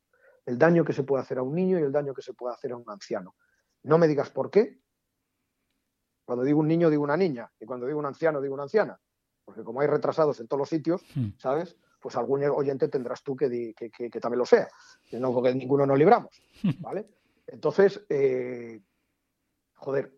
[0.49, 2.55] el daño que se puede hacer a un niño y el daño que se puede
[2.55, 3.37] hacer a un anciano.
[3.83, 4.81] No me digas por qué.
[6.25, 7.53] Cuando digo un niño, digo una niña.
[7.61, 8.99] Y cuando digo un anciano, digo una anciana.
[9.45, 11.33] Porque como hay retrasados en todos los sitios, hmm.
[11.37, 11.77] ¿sabes?
[12.01, 13.75] Pues algún oyente tendrás tú que,
[14.21, 14.69] también lo sea.
[15.13, 16.41] No, porque ninguno nos libramos.
[16.81, 17.09] ¿Vale?
[17.47, 18.81] Entonces, eh,
[19.75, 20.15] joder,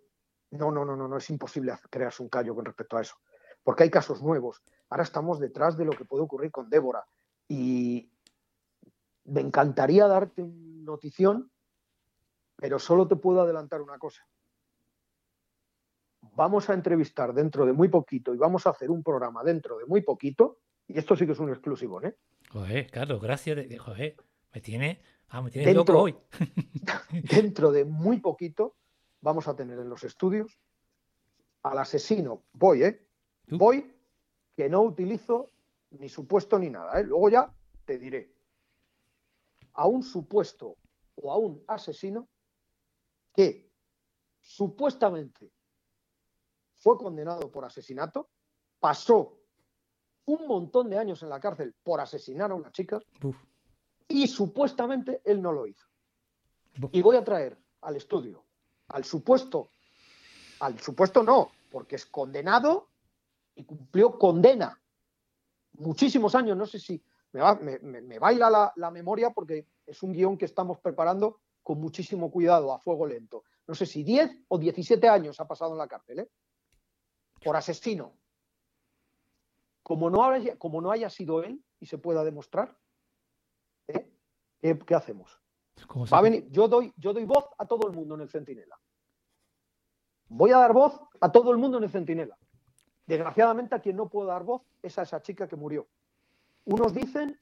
[0.51, 3.17] no, no, no, no, no es imposible crearse un callo con respecto a eso.
[3.63, 4.63] Porque hay casos nuevos.
[4.89, 7.05] Ahora estamos detrás de lo que puede ocurrir con Débora.
[7.49, 8.11] Y,
[9.31, 11.51] me encantaría darte notición,
[12.57, 14.27] pero solo te puedo adelantar una cosa.
[16.35, 19.87] Vamos a entrevistar dentro de muy poquito y vamos a hacer un programa dentro de
[19.87, 20.59] muy poquito,
[20.93, 22.17] y esto sí que es un exclusivo, ¿eh?
[22.51, 23.59] Joder, Carlos, gracias.
[23.79, 24.17] Joder,
[24.53, 26.17] me tiene, ah, me tiene loco hoy.
[27.31, 28.77] dentro de muy poquito
[29.21, 30.59] vamos a tener en los estudios
[31.63, 32.45] al asesino.
[32.53, 33.07] Voy, ¿eh?
[33.49, 33.95] Voy,
[34.57, 35.51] que no utilizo
[35.91, 37.05] ni supuesto ni nada, ¿eh?
[37.05, 38.33] Luego ya te diré
[39.75, 40.77] a un supuesto
[41.17, 42.29] o a un asesino
[43.35, 43.71] que
[44.41, 45.53] supuestamente
[46.75, 48.31] fue condenado por asesinato,
[48.81, 49.40] pasó
[50.27, 53.01] un montón de años en la cárcel por asesinar a una chica
[54.09, 55.87] y supuestamente él no lo hizo.
[56.93, 58.45] Y voy a traer al estudio
[58.91, 59.71] al supuesto,
[60.61, 62.89] al supuesto no, porque es condenado
[63.55, 64.81] y cumplió condena.
[65.75, 67.03] Muchísimos años, no sé si
[67.33, 72.81] me, baila la, memoria porque es un guion que estamos preparando con muchísimo cuidado, a
[72.81, 73.45] fuego lento.
[73.67, 76.29] No sé si 10 o 17 años ha pasado en la cárcel, ¿eh?
[77.43, 78.15] por asesino.
[79.91, 82.79] Como no, haya, como no haya sido él y se pueda demostrar,
[83.89, 84.09] ¿eh?
[84.61, 85.43] ¿Qué, hacemos?
[86.13, 88.79] Va a venir, yo, doy, yo doy voz a todo el mundo en el Centinela.
[90.29, 92.39] Voy a dar voz a todo el mundo en el Centinela.
[93.05, 95.89] Desgraciadamente a quien no puedo dar voz es a esa chica que murió.
[96.67, 97.41] Unos dicen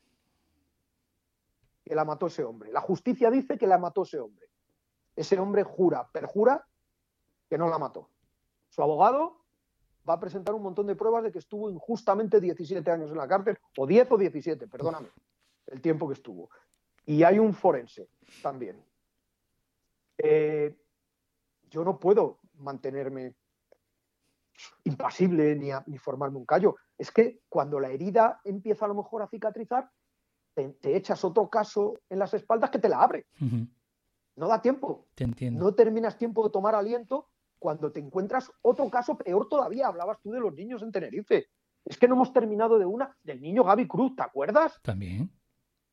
[1.85, 2.73] que la mató ese hombre.
[2.73, 4.49] La justicia dice que la mató ese hombre.
[5.15, 6.67] Ese hombre jura, perjura
[7.47, 8.09] que no la mató.
[8.71, 9.38] Su abogado
[10.09, 13.29] va a presentar un montón de pruebas de que estuvo injustamente 17 años en la
[13.29, 15.09] cárcel, o 10 o 17, perdóname,
[15.67, 16.51] el tiempo que estuvo.
[17.05, 18.09] Y hay un forense
[18.43, 18.83] también.
[20.19, 20.77] Eh,
[21.71, 23.35] yo no puedo mantenerme
[24.85, 26.77] impasible ni, ni formarme un callo.
[26.97, 29.91] Es que cuando la herida empieza a lo mejor a cicatrizar,
[30.81, 33.27] te, echas otro caso en las espaldas que te la abre.
[34.37, 35.07] No da tiempo.
[35.59, 37.29] No terminas tiempo de tomar aliento
[37.59, 39.89] cuando te encuentras otro caso peor todavía.
[39.89, 41.49] Hablabas tú de los niños en Tenerife.
[41.85, 44.81] Es que no hemos terminado de una del niño Gaby Cruz, ¿te acuerdas?
[44.83, 45.31] También.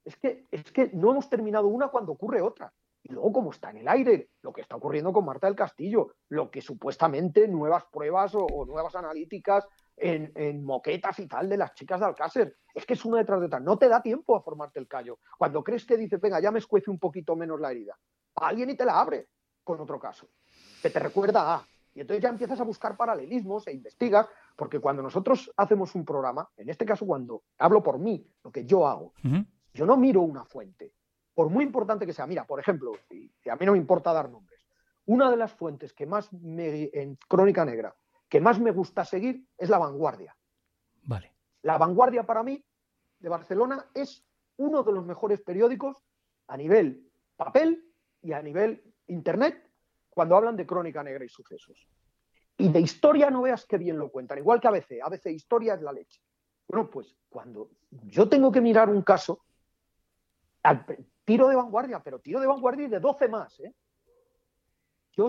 [0.03, 2.73] Es que, es que no hemos terminado una cuando ocurre otra.
[3.07, 6.15] Y luego, como está en el aire, lo que está ocurriendo con Marta del Castillo,
[6.29, 11.99] lo que supuestamente nuevas pruebas o, nuevas analíticas en, moquetas y tal de las chicas
[11.99, 12.57] de Alcácer.
[12.73, 13.59] Es que es una detrás de otra.
[13.59, 15.19] No te da tiempo a formarte el callo.
[15.37, 17.95] Cuando crees que dices, venga, ya me escuece un poquito menos la herida,
[18.37, 19.29] a alguien y te la abre
[19.63, 20.29] con otro caso,
[20.85, 21.67] que te recuerda a.
[21.95, 26.47] Y entonces ya empiezas a buscar paralelismos e investigas, porque cuando nosotros hacemos un programa,
[26.57, 29.13] en este caso cuando hablo por mí, lo que yo hago,
[29.73, 30.93] yo no miro una fuente,
[31.33, 32.27] por muy importante que sea.
[32.27, 34.59] Mira, por ejemplo, y a mí no me importa dar nombres,
[35.05, 37.95] una de las fuentes que más me, en Crónica Negra,
[38.29, 40.37] que más me gusta seguir es La Vanguardia.
[41.03, 41.33] Vale.
[41.63, 42.63] La Vanguardia para mí
[43.17, 44.23] de Barcelona es
[44.57, 45.97] uno de los mejores periódicos
[46.47, 49.65] a nivel papel y a nivel internet
[50.15, 51.87] cuando hablan de Crónica Negra y sucesos.
[52.57, 55.01] Y de historia no veas qué bien lo cuentan, igual que ABC.
[55.03, 56.21] ABC Historia es la leche.
[56.67, 59.41] Bueno, pues cuando yo tengo que mirar un caso,
[61.25, 63.59] tiro de vanguardia, pero tiro de vanguardia y de 12 más.
[63.59, 63.73] ¿eh?
[65.11, 65.27] Yo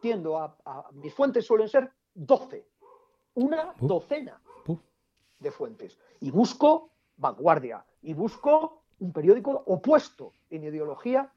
[0.00, 0.58] tiendo a,
[0.94, 2.66] mis fuentes suelen ser 12,
[3.34, 4.42] una docena
[5.38, 5.96] de fuentes.
[6.20, 11.32] Y busco vanguardia, y busco un periódico opuesto en ideología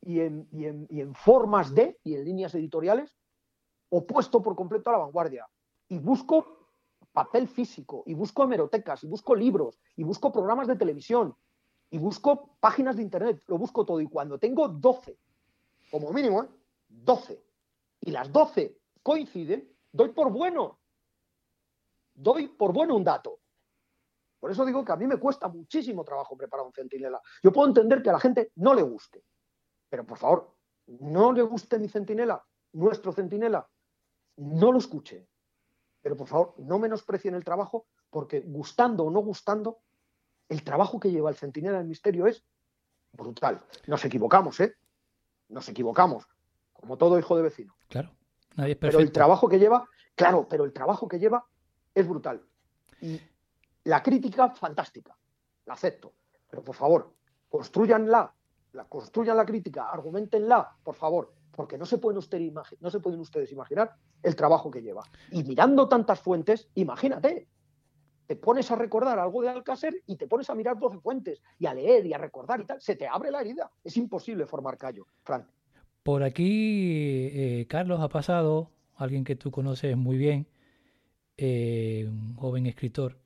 [0.00, 3.16] y en, y en formas de, y en líneas editoriales,
[3.90, 5.46] opuesto por completo a la vanguardia.
[5.88, 6.58] Y busco
[7.12, 11.34] papel físico, y busco hemerotecas, y busco libros, y busco programas de televisión,
[11.90, 14.00] y busco páginas de internet, lo busco todo.
[14.00, 15.18] Y cuando tengo 12,
[15.90, 16.46] como mínimo,
[16.88, 17.44] 12, ¿eh?
[18.02, 20.78] y las 12 coinciden, doy por bueno.
[22.14, 23.40] Doy por bueno un dato.
[24.38, 27.20] Por eso digo que a mí me cuesta muchísimo trabajo preparar un centinela.
[27.42, 29.24] Yo puedo entender que a la gente no le guste,
[29.88, 30.54] pero por favor,
[30.86, 33.68] no le guste mi centinela, nuestro centinela,
[34.36, 35.28] no lo escuche.
[36.00, 39.80] Pero por favor, no menosprecien el trabajo, porque gustando o no gustando,
[40.48, 42.44] el trabajo que lleva el centinela del misterio es
[43.12, 43.60] brutal.
[43.86, 44.76] Nos equivocamos, ¿eh?
[45.48, 46.26] Nos equivocamos,
[46.72, 47.76] como todo hijo de vecino.
[47.88, 48.10] Claro,
[48.56, 48.98] nadie es perfecto.
[48.98, 51.46] Pero el trabajo que lleva, claro, pero el trabajo que lleva
[51.94, 52.42] es brutal.
[53.00, 53.20] Y
[53.84, 55.16] la crítica, fantástica,
[55.66, 56.14] la acepto.
[56.48, 57.14] Pero por favor,
[57.48, 58.34] construyanla,
[58.72, 64.70] la, construyan la crítica, argumentenla, por favor, porque no se, pueden ustedes imaginar el trabajo
[64.70, 65.02] que lleva.
[65.32, 67.48] Y mirando tantas fuentes, imagínate,
[68.26, 71.66] te pones a recordar algo de Alcácer y te pones a mirar 12 fuentes y
[71.66, 73.70] a leer y a recordar y tal, se te abre la herida.
[73.82, 75.48] Es imposible formar callo, Fran.
[76.02, 80.46] Por aquí, eh, Carlos, ha pasado alguien que tú conoces muy bien,
[81.36, 83.18] eh, un joven escritor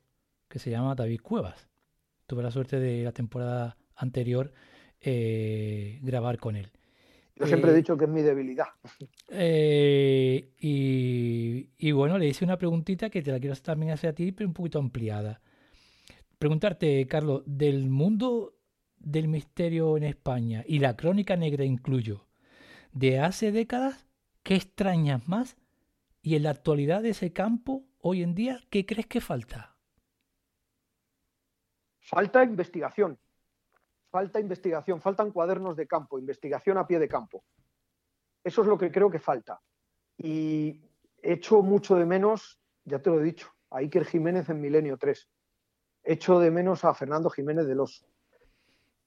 [0.48, 1.68] que se llama David Cuevas.
[2.26, 4.52] Tuve la suerte de la temporada anterior
[5.02, 6.70] eh, grabar con él.
[7.36, 8.68] Yo siempre he dicho que es mi debilidad.
[10.60, 14.32] y, y, bueno, le hice una preguntita que te la quiero también hacer a ti,
[14.32, 15.40] pero un poquito ampliada.
[16.38, 18.54] Preguntarte, Carlos, del mundo
[19.02, 22.26] del misterio en España y la crónica negra incluyo,
[22.92, 24.06] de hace décadas,
[24.42, 25.56] ¿qué extrañas más?
[26.20, 29.76] Y en la actualidad de ese campo, hoy en día, ¿qué crees que falta?
[32.00, 33.18] Falta investigación.
[34.12, 37.42] Falta investigación, faltan cuadernos de campo, investigación a pie de campo.
[38.44, 39.58] Eso es lo que creo que falta.
[40.18, 40.82] Y
[41.22, 45.30] echo mucho de menos, ya te lo he dicho, a Iker Jiménez en Milenio 3.
[46.04, 48.04] Echo de menos a Fernando Jiménez de los.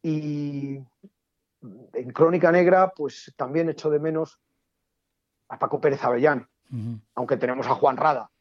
[0.02, 0.80] Y
[1.94, 4.40] en Crónica Negra, pues también echo de menos
[5.50, 6.50] a Paco Pérez Avellán,
[7.14, 8.32] aunque tenemos a Juan Rada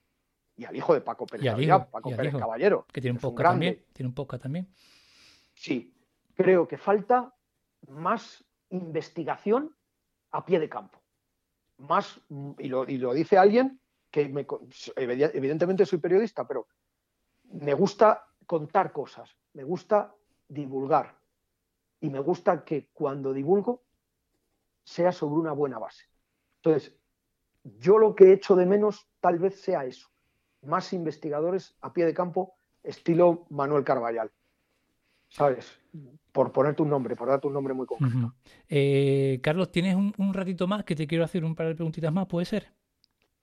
[0.57, 2.87] y al hijo de Paco Pérez Avellán, Paco Pérez Caballero.
[2.91, 3.85] Que tiene un también.
[3.93, 4.67] Tiene un poco también.
[5.53, 5.94] Sí,
[6.35, 7.35] creo que falta
[7.89, 9.75] más investigación
[10.31, 11.01] a pie de campo.
[11.79, 12.21] Más,
[12.59, 13.81] y lo, dice alguien
[14.11, 14.23] que
[14.97, 16.69] evidentemente soy periodista, pero
[17.45, 20.15] me gusta contar cosas, me gusta
[20.49, 21.17] divulgar
[22.01, 23.83] y me gusta que cuando divulgo
[24.85, 26.05] sea sobre una buena base.
[26.57, 26.95] Entonces,
[27.65, 30.09] yo lo que echo de menos tal vez sea eso,
[30.63, 34.31] más investigadores a pie de campo estilo Manuel Carballal.
[35.35, 35.81] ¿Sabes?
[36.31, 38.35] Por ponerte un nombre, por darte un nombre muy concreto.
[38.69, 42.27] Eh, Carlos, ¿tienes un, ratito más que te quiero hacer un par de preguntitas más?
[42.27, 42.73] ¿Puede ser?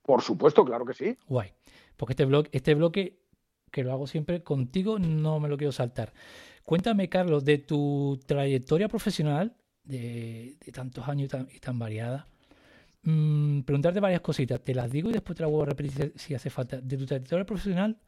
[0.01, 1.17] Por supuesto, claro que sí.
[1.27, 1.51] Guay.
[1.97, 3.19] Porque este, blog, este bloque,
[3.71, 6.13] que lo hago siempre contigo, no me lo quiero saltar.
[6.63, 12.25] Cuéntame, Carlos, de tu trayectoria profesional, de, tantos años y tan, variada.
[13.03, 14.61] Mm, preguntarte varias cositas.
[14.63, 16.79] Te las digo y después te las voy a repetir si hace falta.
[16.79, 17.99] De tu trayectoria profesional,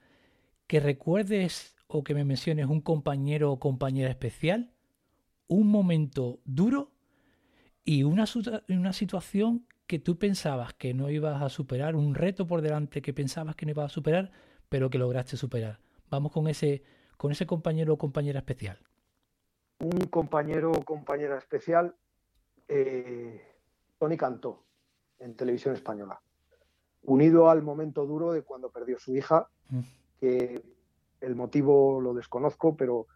[0.67, 4.71] que recuerdes o que me menciones un compañero o compañera especial,
[5.47, 6.91] un momento duro
[7.85, 8.25] y una,
[8.67, 13.13] una situación que tú pensabas que no ibas a superar, un reto por delante que
[13.13, 14.31] pensabas que no ibas a superar,
[14.69, 15.79] pero que lograste superar.
[16.09, 16.81] Vamos con ese,
[17.15, 18.79] con ese compañero o compañera especial.
[19.79, 21.95] Un compañero o compañera especial,
[22.69, 23.39] eh,
[23.99, 24.63] Tony Cantó,
[25.19, 26.19] en televisión española.
[27.03, 29.79] Unido al momento duro de cuando perdió su hija, mm.
[30.19, 30.72] que
[31.23, 33.07] el motivo lo desconozco, pero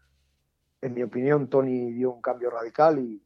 [0.81, 3.23] en mi opinión Tony dio un cambio radical y,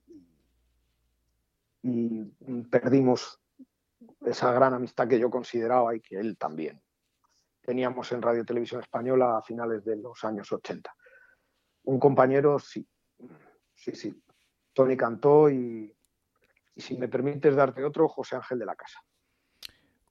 [2.69, 3.41] perdimos
[4.23, 6.79] esa gran amistad que yo consideraba y que él también.
[7.61, 10.93] Teníamos en Radio Televisión Española a finales de los años 80.
[11.86, 12.88] Un compañero, sí,
[13.73, 14.23] sí, sí.
[14.73, 15.95] Tony cantó y,
[16.75, 18.99] y si me permites darte otro, José Ángel de la Casa.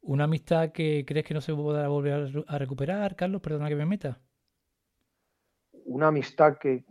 [0.02, 3.40] ¿Una amistad que crees que no se podrá volver a recuperar, Carlos?
[3.40, 4.20] Perdona que me meta
[5.84, 6.84] una amistad que,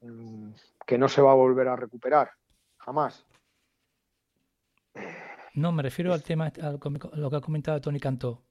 [0.00, 0.50] mm,
[0.86, 2.30] que no se va a volver a recuperar,
[2.78, 3.26] jamás.
[5.54, 6.70] No, me refiero al tema, a
[7.16, 8.42] lo que ha comentado Tony Cantó.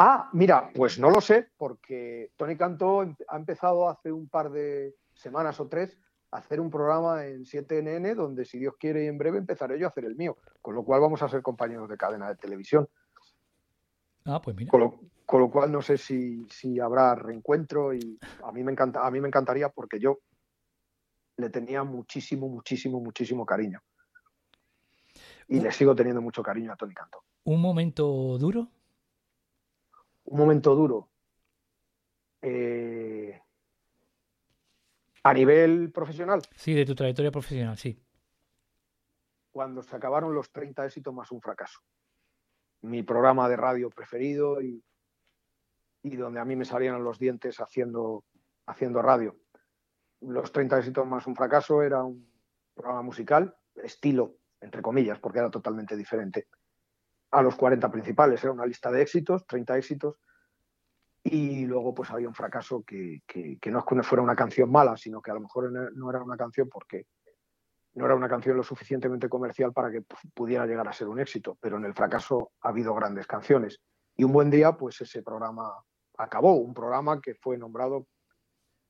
[0.00, 4.50] Ah, mira, pues no lo sé, porque Tony Cantó em, ha empezado hace un par
[4.50, 5.98] de semanas o tres
[6.30, 9.86] a hacer un programa en 7NN donde, si Dios quiere, y en breve empezaré yo
[9.86, 12.88] a hacer el mío, con lo cual vamos a ser compañeros de cadena de televisión.
[14.28, 14.70] Ah, pues mira.
[14.70, 18.72] Con lo, con lo cual no sé si, si habrá reencuentro y a mí me
[18.72, 20.18] encanta, a mí me encantaría porque yo
[21.38, 23.80] le tenía muchísimo, muchísimo, muchísimo cariño.
[25.48, 27.24] Y le sigo teniendo mucho cariño a Tony Cantó.
[27.44, 28.68] ¿Un momento duro?
[30.24, 31.08] Un momento duro.
[32.42, 33.40] Eh,
[35.22, 37.98] a nivel profesional, Sí, de tu trayectoria profesional, sí.
[39.50, 41.80] cuando se acabaron los 30 éxitos más un fracaso.
[42.82, 44.82] Mi programa de radio preferido y,
[46.02, 48.24] y donde a mí me salían los dientes haciendo,
[48.66, 49.36] haciendo radio.
[50.20, 52.30] Los 30 éxitos más un fracaso era un
[52.74, 56.48] programa musical, estilo, entre comillas, porque era totalmente diferente.
[57.30, 60.16] A los 40 principales era una lista de éxitos, 30 éxitos,
[61.22, 64.70] y luego pues había un fracaso que, que- que no es que fuera una canción
[64.70, 67.06] mala, sino que a lo mejor no era una canción porque
[67.98, 71.18] no era una canción lo suficientemente comercial para que pu- pudiera llegar a ser un
[71.20, 73.80] éxito, pero en el fracaso ha habido grandes canciones.
[74.16, 75.72] Y un buen día, pues ese programa
[76.16, 78.06] acabó, un programa que fue nombrado,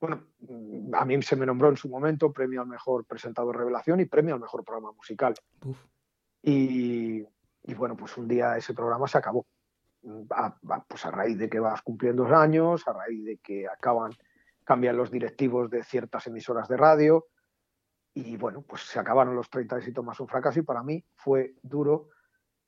[0.01, 0.25] bueno,
[0.93, 4.35] a mí se me nombró en su momento premio al mejor presentador revelación y premio
[4.35, 5.35] al mejor programa musical.
[5.65, 5.79] Uf.
[6.43, 7.25] Y,
[7.65, 9.47] y bueno, pues un día ese programa se acabó.
[10.31, 14.13] A, a- pues a raíz de que vas cumpliendo años, a raíz de que acaban,
[14.65, 17.27] cambian los directivos de ciertas emisoras de radio.
[18.27, 20.59] Y bueno, pues se acabaron los 30 éxitos más un fracaso.
[20.59, 22.09] Y para mí fue duro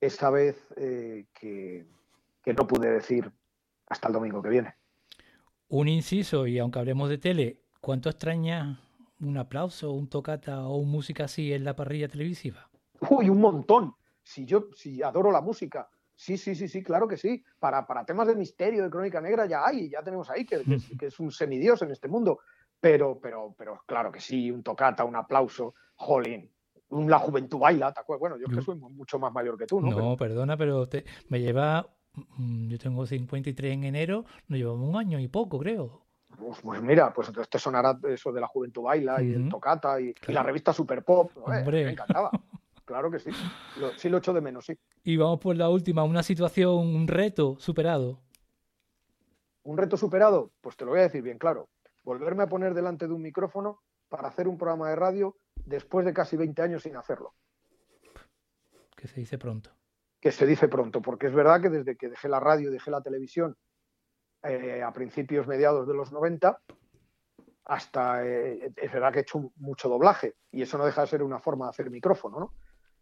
[0.01, 1.87] esa vez eh, que,
[2.43, 3.33] que no pude decir
[3.89, 4.75] hasta el domingo que viene.
[5.69, 8.81] Un inciso, y aunque hablemos de tele, ¿cuánto extraña
[9.21, 12.71] un aplauso, un tocata o un música así en la parrilla televisiva?
[13.09, 13.95] Uy, un montón.
[14.23, 15.89] Si yo si adoro la música.
[16.15, 17.43] Sí, sí, sí, sí, claro que sí.
[17.59, 20.75] Para, para temas de misterio, de crónica negra, ya hay, ya tenemos ahí, que, que
[20.75, 22.41] es, que es un semidios en este mundo.
[22.81, 26.51] Pero, pero, pero claro que sí, un tocata, un aplauso, jolín.
[26.91, 28.21] La Juventud Baila, ¿te acuerdas?
[28.21, 29.91] Bueno, yo es que Yo- soy mu- mucho más mayor que tú, ¿no?
[29.91, 31.87] No, Pero- perdona, pero te- me lleva.
[32.15, 36.03] mm, Yo tengo 53 en enero, nos llevamos un año y poco, creo.
[36.39, 39.49] Pues, pues mira, pues entonces te sonará eso de la Juventud Baila y el.
[39.49, 41.31] Tocata y, la revista Super Pop.
[41.53, 41.63] Eh.
[41.65, 42.31] Me encantaba.
[42.85, 43.31] Claro que sí.
[43.79, 44.77] Lo- sí lo echo de menos, sí.
[45.05, 48.19] Y vamos por la última, una situación, un reto superado.
[49.63, 50.51] ¿Un reto superado?
[50.61, 51.69] Pues te lo voy a decir bien claro.
[52.11, 56.13] Volverme a poner delante de un micrófono para hacer un programa de radio después de
[56.13, 57.37] casi 20 años sin hacerlo.
[58.97, 59.71] Que se dice pronto.
[60.21, 62.91] Que se dice pronto, porque es verdad que desde que dejé la radio y dejé
[62.91, 63.57] la televisión
[64.43, 66.61] eh, a principios, mediados de los 90,
[67.67, 71.23] hasta eh, es verdad que he hecho mucho doblaje y eso no deja de ser
[71.23, 72.55] una forma de hacer micrófono, ¿no?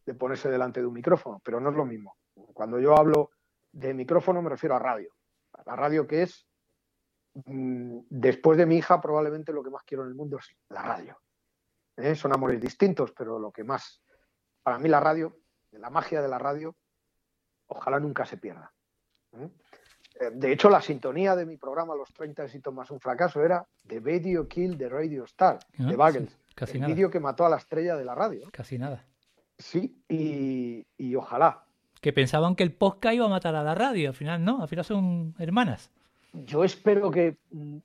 [0.04, 2.18] De ponerse delante de un micrófono, pero no es lo mismo.
[2.52, 3.30] Cuando yo hablo
[3.72, 5.14] de micrófono me refiero a radio.
[5.54, 6.47] A la radio que es,
[7.34, 11.18] después de mi hija, probablemente lo que más quiero en el mundo es la radio.
[11.96, 12.14] ¿Eh?
[12.14, 14.02] Son amores distintos, pero lo que más,
[14.62, 15.36] para mí la radio,
[15.72, 16.76] la magia de la radio,
[17.66, 18.72] ojalá nunca se pierda.
[19.32, 19.48] ¿eh?
[20.20, 23.66] Eh, De hecho, la sintonía de mi programa Los 30 éxitos más un fracaso era
[23.86, 26.94] The Video Kill the Radio Star, Ah, de sí, casi el nada.
[26.94, 28.48] vídeo que mató a la estrella de la radio.
[28.52, 29.04] Casi nada.
[29.58, 31.64] Sí, y, y ojalá.
[32.00, 34.68] Que pensaban que el podcast iba a matar a la radio, al final no, al
[34.68, 35.90] final son hermanas.
[36.32, 37.78] Yo espero que mm,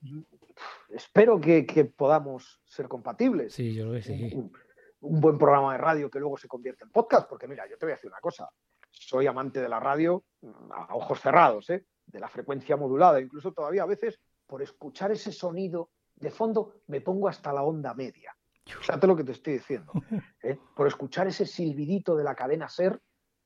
[0.90, 3.54] espero que, que podamos ser compatibles.
[3.54, 4.32] Sí, yo creo que sí.
[4.36, 4.52] un,
[5.02, 7.86] un buen programa de radio que luego se convierte en podcast, porque mira, yo te
[7.86, 8.50] voy a decir una cosa,
[8.90, 11.86] soy amante de la radio mm, a ojos cerrados, ¿eh?
[12.06, 17.02] de la frecuencia modulada, incluso todavía a veces por escuchar ese sonido de fondo me
[17.02, 18.36] pongo hasta la onda media.
[18.66, 19.92] Fíjate lo que te estoy diciendo.
[20.42, 20.58] ¿eh?
[20.76, 23.00] Por escuchar ese silbidito de la cadena SER,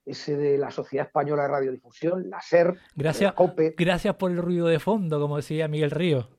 [0.08, 3.76] ese de la Sociedad Española de Radiodifusión, la SER, Gracias, la COPE.
[3.78, 6.30] gracias por el ruido de fondo, como decía Miguel Río.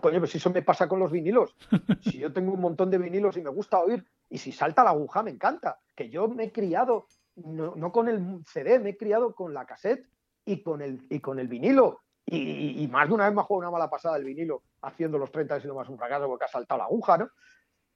[0.00, 1.56] Coño, pues si eso me pasa con los vinilos.
[2.02, 4.90] Si yo tengo un montón de vinilos y me gusta oír, y si salta la
[4.90, 5.80] aguja, me encanta.
[5.94, 9.66] Que yo me he criado, no, no con el CD, me he criado con la
[9.66, 10.06] cassette
[10.44, 12.00] y con el, y con el vinilo.
[12.24, 15.30] Y, más de una vez me ha jugado una mala pasada el vinilo haciendo los
[15.32, 17.28] 30 y no más un fracaso porque ha saltado la aguja, ¿no?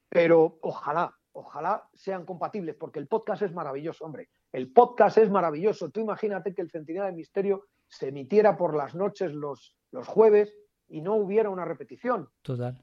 [0.09, 4.29] Pero ojalá, ojalá sean compatibles, porque el podcast es maravilloso, hombre.
[4.53, 5.91] El podcast es maravilloso.
[5.91, 10.55] Tú imagínate que el Centinela del Misterio se emitiera por las noches los, los jueves
[10.89, 12.29] y no hubiera una repetición.
[12.43, 12.83] Total.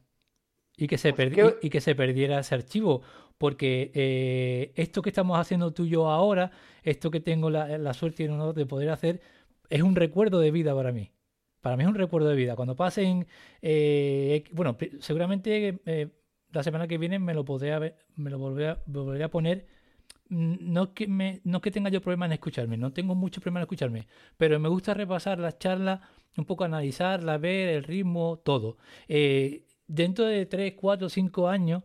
[0.78, 3.02] Y que se, Pues perdi- que- y, y que se perdiera ese archivo.
[3.38, 6.52] Porque eh, esto que estamos haciendo tú y yo ahora,
[6.84, 9.22] esto que tengo la, la suerte y el honor de poder hacer,
[9.70, 11.12] es un recuerdo de vida para mí.
[11.62, 12.56] Para mí es un recuerdo de vida.
[12.56, 13.26] Cuando pasen,
[13.62, 16.10] eh, bueno, seguramente eh,
[16.54, 19.68] la semana que viene me lo podré, haber- me lo volveré a, volveré a poner.
[20.30, 21.08] No que
[21.44, 24.70] no que tenga yo problemas en escucharme, no tengo mucho problema en escucharme, pero me
[24.70, 26.00] gusta repasar las charlas,
[26.38, 28.78] un poco analizarlas, ver el ritmo, todo.
[29.08, 31.84] Eh, dentro de 3, 4, 5 años,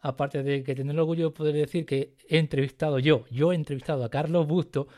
[0.00, 3.56] aparte de que tener el orgullo de poder decir que he entrevistado yo, yo he
[3.56, 4.88] entrevistado a Carlos Busto,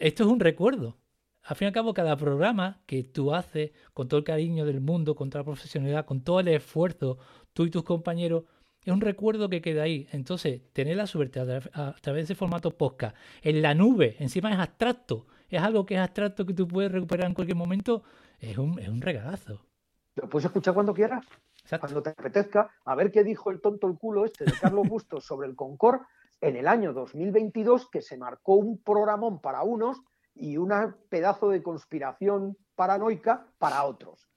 [0.00, 0.98] esto es un recuerdo.
[1.44, 4.80] al fin y al cabo, cada programa que tú haces con todo el cariño del
[4.80, 7.18] mundo, con toda la profesionalidad, con todo el esfuerzo,
[7.52, 8.44] tú y tus compañeros,
[8.84, 10.08] es un recuerdo que queda ahí.
[10.12, 14.58] Entonces, tener la suerte a, través de ese formato podcast, en la nube, encima es
[14.58, 18.02] abstracto, es algo que es abstracto que tú puedes recuperar en cualquier momento,
[18.40, 19.60] es un, es un regalazo.
[20.16, 21.24] Lo puedes escuchar cuando quieras,
[21.80, 25.24] cuando te apetezca, a ver qué dijo el tonto el culo este de Carlos Bustos
[25.24, 26.00] sobre el Concord
[26.40, 30.02] en el año 2022, que se marcó un programón para unos
[30.34, 30.72] y un
[31.08, 34.31] pedazo de conspiración paranoica para otros.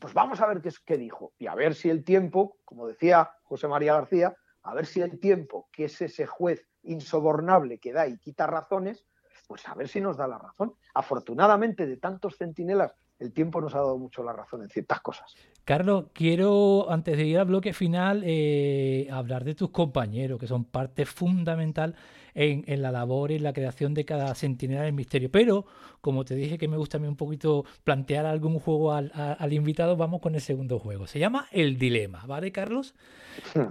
[0.00, 3.30] Pues vamos a ver qué, qué dijo y a ver si el tiempo, como decía
[3.42, 8.06] José María García, a ver si el tiempo, que es ese juez insobornable que da
[8.06, 9.04] y quita razones,
[9.46, 10.74] pues a ver si nos da la razón.
[10.94, 15.34] Afortunadamente, de tantos centinelas el tiempo nos ha dado mucho la razón en ciertas cosas.
[15.64, 20.64] Carlos, quiero, antes de ir al bloque final, eh, hablar de tus compañeros, que son
[20.64, 21.96] parte fundamental
[22.36, 25.30] en, la labor y en la creación de cada centinela del misterio.
[25.30, 25.64] Pero,
[26.02, 29.96] como te dije que me gusta a mí un poquito plantear algún juego al, invitado,
[29.96, 31.06] vamos con el segundo juego.
[31.06, 32.94] Se llama El Dilema, ¿vale, Carlos?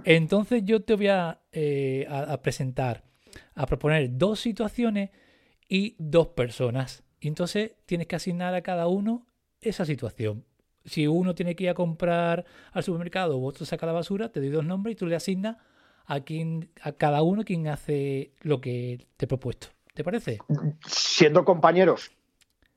[0.04, 1.06] Entonces yo te voy
[1.52, 3.04] eh, a, a presentar,
[3.54, 5.10] a proponer dos situaciones
[5.68, 7.04] y dos personas.
[7.20, 9.26] Y entonces tienes que asignar a cada uno
[9.60, 10.44] esa situación.
[10.84, 14.40] Si uno tiene que ir a comprar al supermercado o otro saca la basura, te
[14.40, 15.56] doy dos nombres y tú le asignas
[16.06, 19.68] a, quien, a cada uno quien hace lo que te he propuesto.
[19.94, 20.38] ¿Te parece?
[20.86, 22.12] Siendo compañeros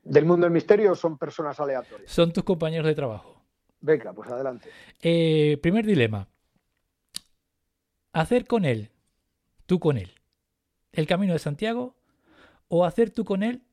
[0.03, 2.09] del mundo del misterio, son personas aleatorias.
[2.09, 3.41] Son tus compañeros de trabajo.
[3.81, 4.69] Venga, pues adelante.
[5.01, 6.27] Eh, primer dilema.
[8.13, 8.89] Hacer con él,
[9.65, 10.11] tú con él,
[10.91, 11.95] el camino de Santiago
[12.67, 13.63] o hacer tú con él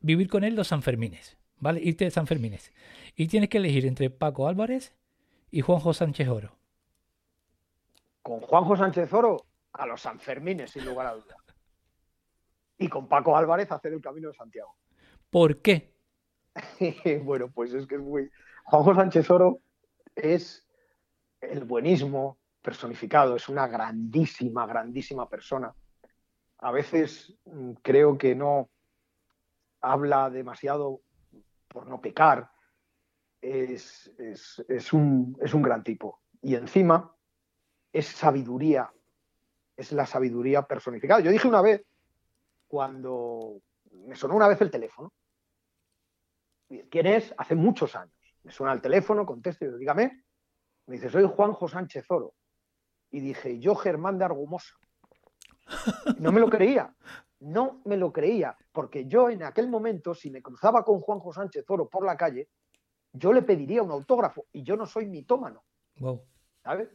[0.00, 1.80] vivir con él los Sanfermines, ¿vale?
[1.82, 2.72] Irte de Sanfermines.
[3.16, 4.94] Y tienes que elegir entre Paco Álvarez
[5.50, 6.57] y Juanjo Sánchez Oro.
[8.28, 11.34] Con Juanjo Sánchez Oro a los Sanfermines, sin lugar a duda.
[12.76, 14.76] Y con Paco Álvarez hacer el camino de Santiago.
[15.30, 15.94] ¿Por qué?
[17.24, 18.30] bueno, pues es que es muy.
[18.64, 19.60] Juanjo Sánchez Oro
[20.14, 20.62] es
[21.40, 25.74] el buenismo personificado, es una grandísima, grandísima persona.
[26.58, 28.68] A veces mm, creo que no,
[29.80, 31.00] habla demasiado
[31.66, 32.50] por no pecar,
[33.40, 34.12] es,
[34.92, 36.20] un, es un gran tipo.
[36.42, 37.14] Y encima
[37.98, 38.90] es sabiduría,
[39.76, 41.20] es la sabiduría personificada.
[41.20, 41.84] Yo dije una vez,
[42.66, 43.60] cuando
[43.92, 45.12] me sonó una vez el teléfono,
[46.90, 47.34] ¿quién es?
[47.36, 48.14] Hace muchos años.
[48.42, 50.24] Me suena el teléfono, contesto y digo, dígame.
[50.86, 52.34] Me dice, soy Juanjo Sánchez Oro.
[53.10, 54.74] Y dije, yo Germán de Argumosa.
[56.18, 56.94] No me lo creía
[57.40, 61.64] no me lo creía, porque yo en aquel momento, si me cruzaba con Juanjo Sánchez
[61.68, 62.48] Oro por la calle,
[63.12, 65.62] yo le pediría un autógrafo y yo no soy mitómano.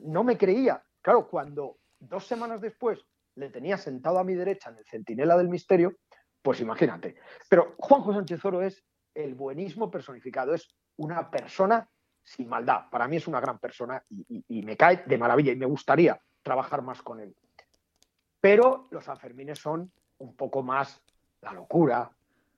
[0.01, 0.83] No me creía.
[1.03, 5.49] Claro, cuando dos semanas después le tenía sentado a mi derecha en el centinela del
[5.49, 5.97] misterio,
[6.41, 7.17] pues imagínate.
[7.49, 8.83] Pero Juanjo Sánchez Oro es
[9.13, 11.89] el buenismo personificado, es una persona
[12.23, 12.89] sin maldad.
[12.89, 16.81] Para mí es una gran persona y me cae de maravilla y me gustaría trabajar
[16.81, 17.35] más con él.
[18.39, 21.01] Pero los Sanfermines son un poco más
[21.41, 22.09] la locura,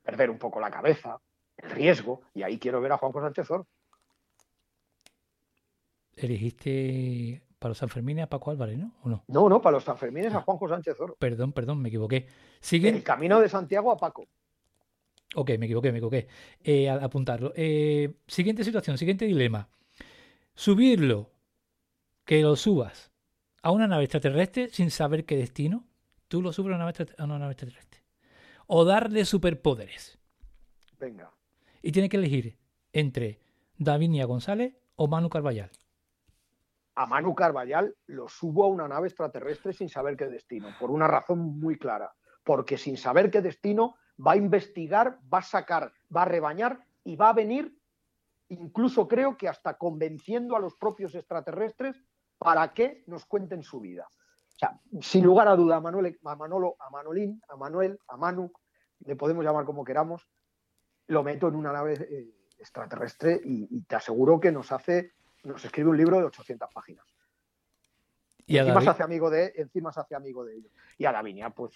[0.04, 1.20] perder un poco la cabeza,
[1.58, 3.68] el riesgo, y ahí quiero ver a Juanjo Sánchez Oro.
[6.16, 8.92] Elegiste para los Sanfermines a Paco Álvarez, ¿no?
[9.02, 9.24] ¿O no?
[9.28, 10.42] No, no, para los Sanfermines a ah.
[10.42, 11.16] Juanjo Sánchez Oro.
[11.18, 12.28] Perdón, perdón, me equivoqué.
[12.60, 12.90] Sigue...
[12.90, 14.28] El camino de Santiago a Paco.
[15.34, 16.28] Ok, me equivoqué, me equivoqué.
[16.64, 17.54] Eh, apuntarlo.
[17.56, 19.68] Eh, siguiente situación, siguiente dilema.
[20.54, 21.32] Subirlo,
[22.24, 23.12] que lo subas
[23.64, 25.86] a una nave extraterrestre sin saber qué destino
[26.28, 28.04] tú lo subes a una nave, extraterrestre.
[28.68, 30.20] O darle superpoderes.
[31.00, 31.32] Venga.
[31.82, 32.60] Y tiene que elegir
[32.94, 33.40] entre
[33.80, 35.72] Davinia González o Manu Carballal.
[36.96, 41.08] A Manu Carballal lo subo a una nave extraterrestre sin saber qué destino, por una
[41.08, 42.14] razón muy clara.
[42.44, 47.16] Porque sin saber qué destino va a investigar, va a sacar, va a rebañar y
[47.16, 47.78] va a venir,
[48.50, 52.02] incluso creo que hasta convenciendo a los propios extraterrestres
[52.38, 54.08] para que nos cuenten su vida.
[54.56, 58.52] O sea, sin lugar a duda, a, Manolo, a Manolín, a Manuel, a Manu,
[59.00, 60.28] le podemos llamar como queramos,
[61.08, 65.14] lo meto en una nave eh, extraterrestre y, te aseguro que nos hace,
[65.46, 67.06] nos escribe un libro de 800 páginas.
[68.48, 70.72] Y encima se hace amigo de, encima se hace amigo de ellos.
[70.98, 71.74] Y a Lavinia, pues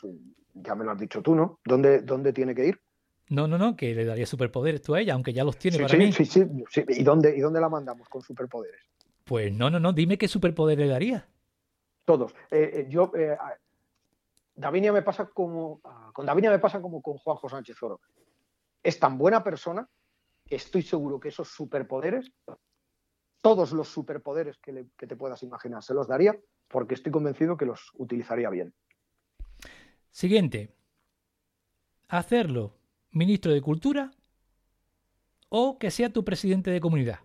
[0.53, 1.59] ya me lo has dicho tú, ¿no?
[1.65, 2.81] ¿Dónde, dónde tiene que ir?
[3.29, 5.89] No, no, no, que le daría superpoderes tú a ella, aunque ya los tiene para
[5.89, 6.11] sí, mí.
[6.11, 6.85] Sí, sí, sí.
[6.87, 8.81] ¿Y dónde, ¿Y dónde la mandamos con superpoderes?
[9.23, 11.27] Pues no, no, no, dime qué superpoder le daría
[12.09, 12.33] todos.
[12.49, 13.37] Eh, eh, yo, eh,
[14.55, 18.01] Davinia me pasa como, ah, con Davinia me pasa como con Juanjo Sánchez Oro.
[18.81, 19.87] Es tan buena persona
[20.43, 22.31] que estoy seguro que esos superpoderes,
[23.41, 26.37] todos los superpoderes que, que te puedas imaginar, se los daría
[26.67, 28.73] porque estoy convencido que los utilizaría bien.
[30.11, 30.75] Siguiente.
[32.07, 32.75] Hacerlo
[33.11, 34.11] ministro de Cultura
[35.49, 37.19] o que sea tu presidente de comunidad.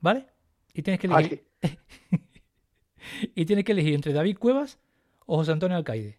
[0.00, 0.26] ¿Vale?
[0.72, 1.46] Y tienes que elegir.
[3.34, 4.78] y tienes que elegir entre David Cuevas
[5.26, 6.18] o José Antonio Alcaide.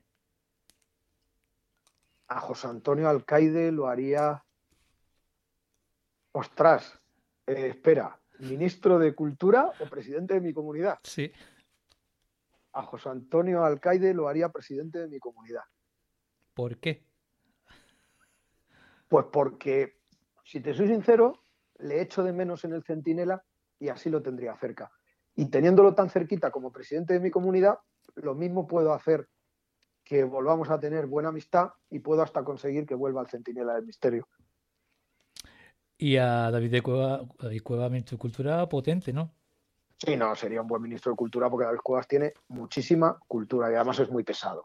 [2.28, 4.46] A José Antonio Alcaide lo haría.
[6.34, 7.01] Ostras,
[7.52, 11.00] eh, espera, ¿ministro de Cultura o presidente de mi comunidad?
[11.04, 11.32] Sí.
[12.74, 15.64] A José Antonio Alcaide lo haría presidente de mi comunidad.
[16.54, 17.06] ¿Por qué?
[19.08, 20.00] Pues porque,
[20.44, 21.44] si te soy sincero,
[21.80, 23.44] le echo de menos en el Centinela
[23.80, 24.92] y así lo tendría cerca.
[25.36, 27.80] Y teniéndolo tan cerquita como presidente de mi comunidad,
[28.16, 29.28] lo mismo puedo hacer
[30.04, 33.86] que volvamos a tener buena amistad y puedo hasta conseguir que vuelva al Centinela del
[33.86, 34.28] Misterio.
[36.02, 39.32] Y a David de Cueva, David Cueva, ministro de Cultura, potente, ¿no?
[40.00, 43.76] Sí, no, sería un buen ministro de Cultura porque David Cuevas tiene muchísima cultura y
[43.76, 44.64] además es muy pesado.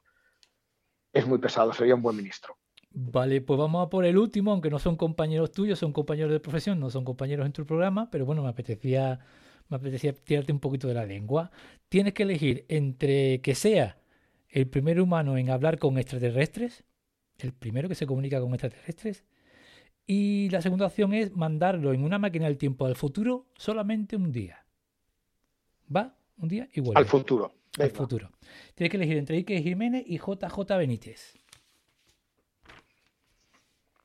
[1.12, 2.56] Es muy pesado, sería un buen ministro.
[2.90, 6.40] Vale, pues vamos a por el último, aunque no son compañeros tuyos, son compañeros de
[6.40, 9.20] profesión, no son compañeros en tu programa, pero bueno, me apetecía,
[9.68, 11.50] me apetecía tirarte un poquito de la lengua.
[11.90, 13.98] Tienes que elegir entre que sea
[14.48, 16.84] el primer humano en hablar con extraterrestres,
[17.36, 19.26] el primero que se comunica con extraterrestres,
[20.06, 24.30] y la segunda opción es mandarlo en una máquina del tiempo al futuro solamente un
[24.30, 24.64] día.
[25.94, 26.14] ¿Va?
[26.38, 27.00] Un día y vuelve.
[27.00, 27.52] Al futuro.
[27.78, 28.30] Al futuro.
[28.74, 31.34] Tienes que elegir entre Ike Jiménez y JJ Benítez.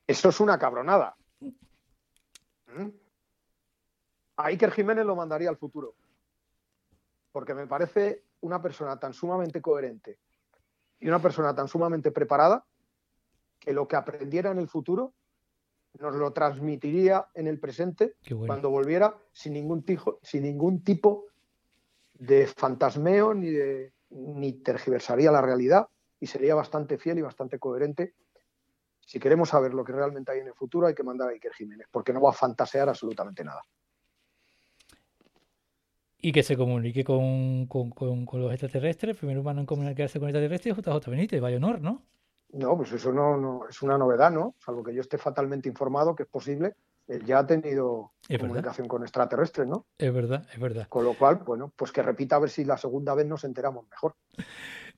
[0.06, 1.16] Eso es una cabronada.
[1.40, 2.88] ¿Mm?
[4.36, 5.94] A Iker Jiménez lo mandaría al futuro.
[7.30, 10.18] Porque me parece una persona tan sumamente coherente
[10.98, 12.64] y una persona tan sumamente preparada
[13.58, 15.14] que lo que aprendiera en el futuro
[15.98, 18.14] nos lo transmitiría en el presente
[18.46, 19.84] cuando volviera sin ningún,
[20.22, 21.26] sin ningún tipo
[22.14, 25.88] de fantasmeo ni, de, ni tergiversaría la realidad
[26.18, 28.14] y sería bastante fiel y bastante coherente
[29.06, 31.52] si queremos saber lo que realmente hay en el futuro, hay que mandar a Iker
[31.52, 33.62] Jiménez, porque no va a fantasear absolutamente nada.
[36.18, 41.40] Y que se comunique con, los extraterrestres, primer humano en comunicarse con extraterrestres, JJ Benítez,
[41.40, 42.02] vaya honor, ¿no?
[42.52, 44.54] No, pues eso no, no es una novedad, ¿no?
[44.58, 46.74] Salvo que yo esté fatalmente informado que es posible,
[47.08, 49.86] él ya ha tenido comunicación con extraterrestres, ¿no?
[49.98, 50.86] Es verdad, es verdad.
[50.88, 53.86] Con lo cual, bueno, pues que repita a ver si la segunda vez nos enteramos
[53.90, 54.14] mejor.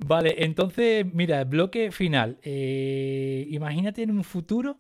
[0.05, 2.38] Vale, entonces, mira, bloque final.
[2.42, 4.78] Eh, imagínate en un futuro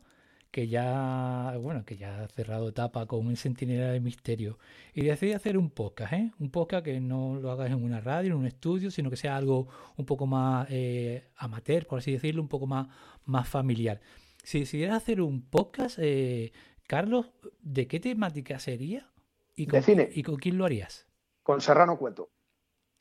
[0.54, 4.56] que ya, bueno, que ya ha cerrado etapa con un centinela de misterio
[4.92, 6.30] y decide hacer un podcast, ¿eh?
[6.38, 9.36] Un podcast que no lo hagas en una radio, en un estudio, sino que sea
[9.36, 12.86] algo un poco más eh, amateur, por así decirlo, un poco más,
[13.24, 14.00] más familiar.
[14.44, 16.52] Si decidieras hacer un podcast, eh,
[16.86, 19.10] Carlos, ¿de qué temática sería?
[19.56, 20.08] ¿Y de cine.
[20.14, 21.08] ¿Y con quién lo harías?
[21.42, 22.30] Con Serrano Cueto.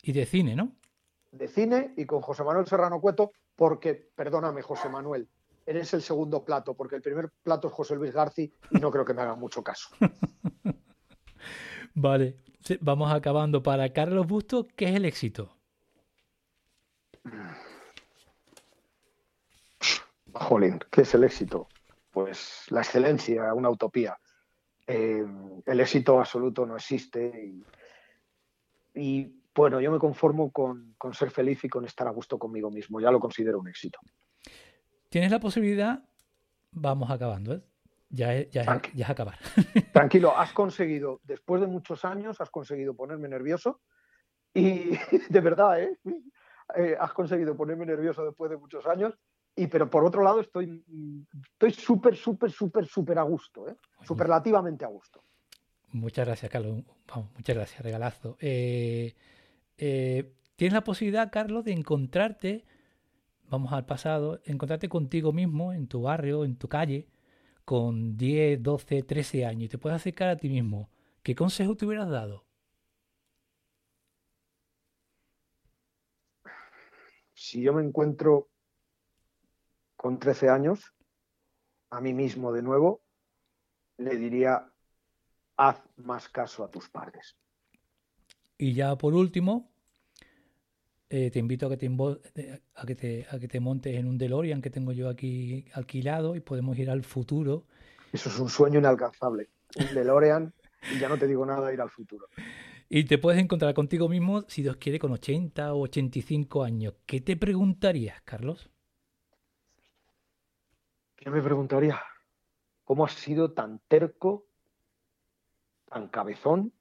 [0.02, 0.72] Y de cine, ¿no?
[1.34, 5.28] de cine y con José Manuel Serrano Cueto, porque, perdóname, José Manuel,
[5.66, 9.06] eres el segundo plato, porque el primer plato es José Luis García y no creo
[9.06, 9.90] que me haga mucho caso.
[11.94, 12.38] vale,
[12.82, 13.62] vamos acabando.
[13.64, 15.56] Para Carlos Busto, ¿qué es el éxito?
[20.34, 21.68] Jolín, ¿qué es el éxito?
[22.12, 24.18] Pues la excelencia, una utopía.
[24.86, 25.26] Eh,
[25.66, 27.54] el éxito absoluto no existe
[28.94, 33.00] y bueno, yo me conformo con, ser feliz y con estar a gusto conmigo mismo.
[33.00, 34.00] Ya lo considero un éxito.
[35.14, 36.04] Tienes la posibilidad,
[36.72, 37.62] vamos acabando, ¿eh?
[38.10, 39.38] Ya es, ya, acabar.
[39.94, 43.80] Tranquilo, has conseguido, después de muchos años, has conseguido ponerme nervioso.
[44.56, 44.90] Y
[45.30, 46.00] de verdad, ¿eh?
[46.76, 46.98] ¿eh?
[47.00, 49.14] has conseguido ponerme nervioso después de muchos años.
[49.56, 50.84] Y pero por otro lado, estoy
[51.52, 53.76] estoy súper, súper, súper, súper a gusto, ¿eh?
[54.02, 55.22] Superlativamente a gusto.
[55.92, 56.82] Muchas gracias, Carlos.
[57.08, 58.36] Vamos, muchas gracias, regalazo.
[58.40, 59.14] Eh,
[59.78, 62.66] eh, tienes la posibilidad, Carlos, de encontrarte,
[63.54, 67.08] vamos al pasado, encontrarte contigo mismo en tu barrio, en tu calle,
[67.64, 70.90] con 10, 12, 13 años y te puedes acercar a ti mismo.
[71.22, 72.46] ¿Qué consejo te hubieras dado?
[77.36, 78.50] Si yo me encuentro
[79.96, 80.92] con 13 años,
[81.92, 83.04] a mí mismo de nuevo,
[83.98, 84.68] le diría,
[85.58, 87.38] haz más caso a tus padres.
[88.58, 89.73] Y ya por último,
[91.16, 91.88] eh, te invito a que te,
[92.76, 96.36] a, que te, a que te montes en un DeLorean que tengo yo aquí alquilado
[96.36, 97.68] y podemos ir al futuro.
[98.12, 99.50] Eso es un sueño inalcanzable.
[99.76, 100.52] Un DeLorean
[100.92, 102.26] y ya no te digo nada ir al futuro.
[102.90, 106.96] Y te puedes encontrar contigo mismo, si Dios quiere, con 80 o 85 años.
[107.06, 108.72] ¿Qué te preguntarías, Carlos?
[111.16, 112.02] ¿Qué me preguntaría?
[112.84, 114.48] ¿Cómo has sido tan terco,
[115.92, 116.74] tan cabezón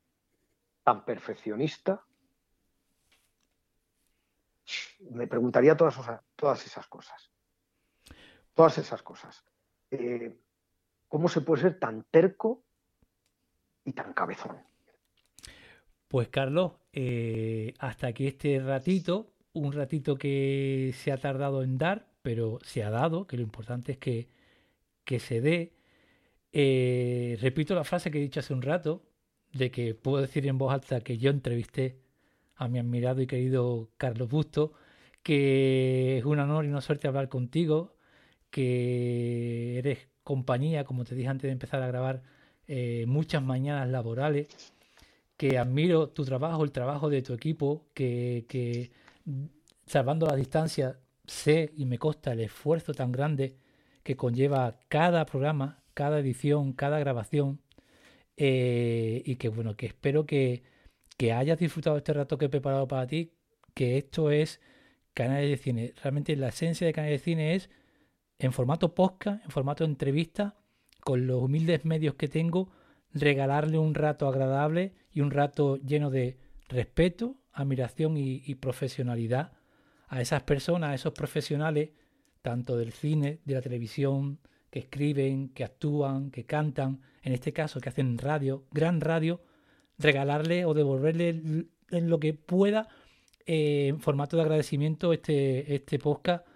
[0.84, 2.04] tan perfeccionista,
[5.10, 5.96] me preguntaría todas,
[6.36, 7.30] todas esas cosas.
[8.54, 9.44] Todas esas cosas.
[9.90, 10.36] eh,
[11.08, 12.64] ¿cómo se puede ser tan terco
[13.84, 14.56] y tan cabezón?
[16.08, 22.06] Pues Carlos, eh, hasta aquí este ratito, un ratito que se ha tardado en dar,
[22.22, 24.28] pero se ha dado, que lo importante es que,
[25.04, 25.72] que se dé.
[26.52, 29.02] Eh, repito la frase que he dicho hace un rato,
[29.52, 32.01] de que puedo decir en voz alta que yo entrevisté
[32.56, 34.72] a mi admirado y querido Carlos Busto,
[35.22, 37.94] que es un honor y una suerte hablar contigo,
[38.50, 42.22] que eres compañía, como te dije antes de empezar a grabar,
[42.66, 44.48] eh, muchas mañanas laborales,
[45.36, 48.90] que admiro tu trabajo, el trabajo de tu equipo, que,
[49.86, 53.56] salvando la distancia sé y me consta el esfuerzo tan grande
[54.02, 57.60] que conlleva cada programa, cada edición, cada grabación,
[58.36, 60.62] eh, y que bueno, que espero que,
[61.22, 63.30] que hayas disfrutado este rato que he preparado para ti,
[63.74, 64.60] que esto es
[65.14, 65.94] Canales de Cine.
[66.02, 67.70] Realmente la esencia de Canales de Cine es
[68.40, 70.56] en formato podcast, en formato entrevista,
[70.98, 72.72] con los humildes medios que tengo,
[73.14, 76.38] regalarle un rato agradable y un rato lleno de
[76.68, 79.52] respeto, admiración y, profesionalidad
[80.08, 81.90] a esas personas, a esos profesionales,
[82.42, 84.40] tanto del cine, de la televisión,
[84.70, 89.40] que escriben, que actúan, que cantan, en este caso que hacen radio, gran radio,
[90.02, 92.88] regalarle o devolverle lo que pueda
[93.46, 96.46] eh, en formato de agradecimiento este, este podcast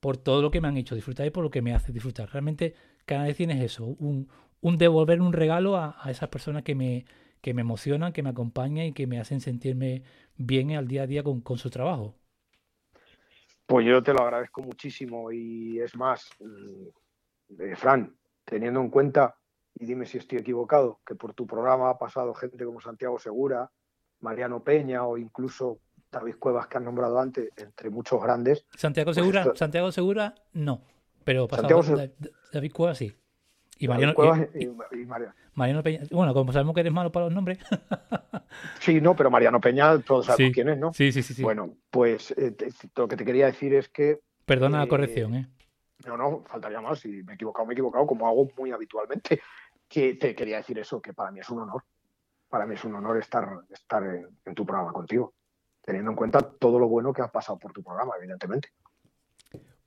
[0.00, 2.30] por todo lo que me han hecho disfrutar y por lo que me hace disfrutar.
[2.30, 2.74] Realmente
[3.34, 4.28] Cine es eso, un,
[4.60, 7.04] un devolver un regalo a, esas personas que me,
[7.40, 10.04] que me emocionan, que me acompañan y que me hacen sentirme
[10.36, 12.14] bien al día a día con, con su trabajo.
[13.66, 19.36] Pues yo te lo agradezco muchísimo y es más, mm, eh, Fran, teniendo en cuenta,
[19.74, 23.70] y dime si estoy equivocado, que por tu programa ha pasado gente como Santiago Segura,
[24.20, 25.78] Mariano Peña o incluso
[26.10, 28.64] David Cuevas que han nombrado antes, entre muchos grandes.
[28.76, 30.82] Santiago pues Segura, Santiago Segura no,
[31.24, 31.82] pero pasado
[32.52, 33.12] David Cuevas sí.
[33.78, 34.66] Y Mariano, Cuevas y,
[35.54, 35.82] Mariano.
[35.82, 36.02] Peña.
[36.10, 37.58] Bueno, como sabemos que eres malo para los nombres.
[38.80, 40.92] sí, no, pero Mariano Peña, todos sabemos quién es, ¿no?
[40.92, 41.42] Sí, sí, sí.
[41.42, 42.54] Bueno, pues eh,
[42.94, 44.20] lo que te quería decir es que.
[44.44, 45.48] Perdona la eh, corrección, ¿eh?
[46.06, 47.00] No, no, faltaría más.
[47.00, 49.40] Si me he equivocado, me he equivocado, como hago muy habitualmente.
[49.88, 51.82] Que te quería decir eso, que para mí es un honor.
[52.48, 55.34] Para mí es un honor estar, estar en tu programa contigo
[55.82, 58.70] teniendo en cuenta todo lo bueno que has pasado por tu programa, evidentemente.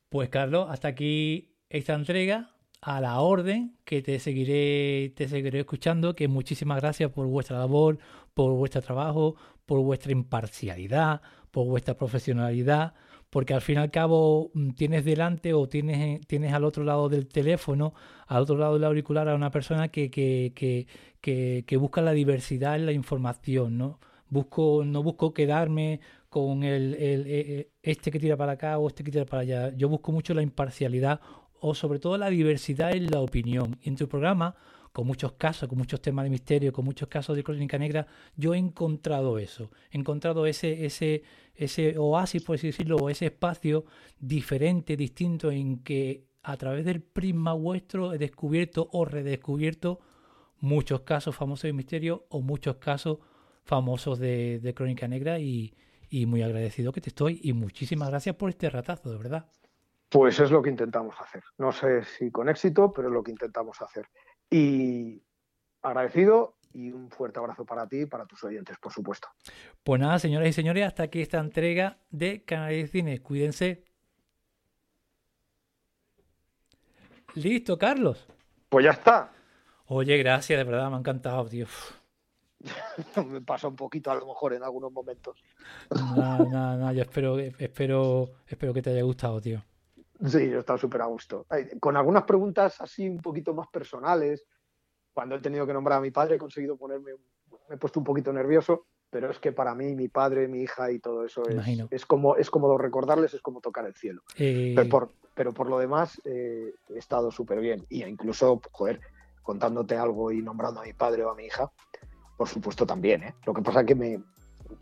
[0.09, 6.15] Pues Carlos, hasta aquí esta entrega a la orden que te seguiré te seguiré escuchando
[6.15, 7.97] que muchísimas gracias por vuestra labor
[8.33, 9.35] por vuestro trabajo
[9.65, 12.93] por vuestra imparcialidad por vuestra profesionalidad
[13.33, 17.09] porque al fin y al cabo mm, tienes delante o tienes, tienes al otro lado
[17.09, 17.95] del teléfono,
[18.27, 20.53] al otro lado del auricular a una persona que, que,
[21.19, 23.99] que, que busca la diversidad en la información, ¿no?
[24.29, 25.99] Busco, no busco quedarme
[26.29, 29.41] con el, el, e, e, este que tira para acá o este que tira para
[29.41, 29.73] allá.
[29.75, 31.19] Yo busco mucho la imparcialidad
[31.59, 33.79] o sobre todo la diversidad en la opinión.
[33.81, 34.55] Y en tu programa,
[34.93, 38.07] con muchos casos, con muchos temas de misterio, con muchos casos de crónica negra,
[38.37, 39.71] yo he encontrado eso.
[39.91, 41.23] He encontrado ese, ese,
[41.55, 43.85] ese oasis, por así decirlo, o ese espacio
[44.19, 49.99] diferente, distinto, en que a través del prisma vuestro he descubierto o redescubierto
[50.59, 53.17] muchos casos famosos de misterio o muchos casos
[53.63, 55.73] famosos de, Crónica Negra y,
[56.27, 59.49] muy agradecido que te estoy y muchísimas gracias por este ratazo, de verdad.
[60.09, 61.43] Pues es lo que intentamos hacer.
[61.57, 64.05] No sé si con éxito, pero es lo que intentamos hacer.
[64.53, 65.23] Y
[65.81, 69.27] agradecido y un fuerte abrazo para ti y para tus oyentes, por supuesto.
[69.83, 73.19] Pues nada, señoras y señores, hasta aquí esta entrega de Canal de Cine.
[73.23, 73.83] Cuídense.
[77.33, 78.27] Listo, Carlos.
[78.69, 79.31] Pues ya está.
[79.87, 81.65] Oye, gracias, de verdad, me ha encantado, tío.
[83.27, 85.43] me pasa un poquito a lo mejor en algunos momentos.
[85.89, 89.63] No, no, no, yo espero, espero, espero que te haya gustado, tío.
[90.25, 91.45] Sí, yo he estado súper a gusto.
[91.79, 94.45] Con algunas preguntas así un poquito más personales,
[95.13, 97.11] cuando he tenido que nombrar a mi padre he conseguido ponerme,
[97.69, 100.91] me he puesto un poquito nervioso, pero es que para mí, mi padre, mi hija
[100.91, 104.23] y todo eso es, es como es como recordarles, es como tocar el cielo.
[104.37, 107.85] Eh, pero, por, pero, por, lo demás eh, he estado súper bien.
[107.89, 109.01] Y incluso, joder,
[109.43, 111.71] contándote algo y nombrando a mi padre o a mi hija,
[112.37, 113.23] por supuesto también.
[113.23, 113.35] ¿eh?
[113.45, 114.19] Lo que pasa es que me,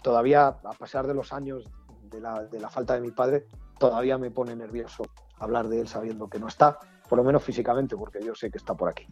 [0.01, 1.69] todavía, a pesar de los años
[2.03, 3.47] de la, de la falta de mi padre,
[3.79, 5.03] todavía me pone nervioso
[5.41, 8.57] hablar de él sabiendo que no está, por lo menos físicamente, porque yo sé que
[8.57, 9.05] está por aquí.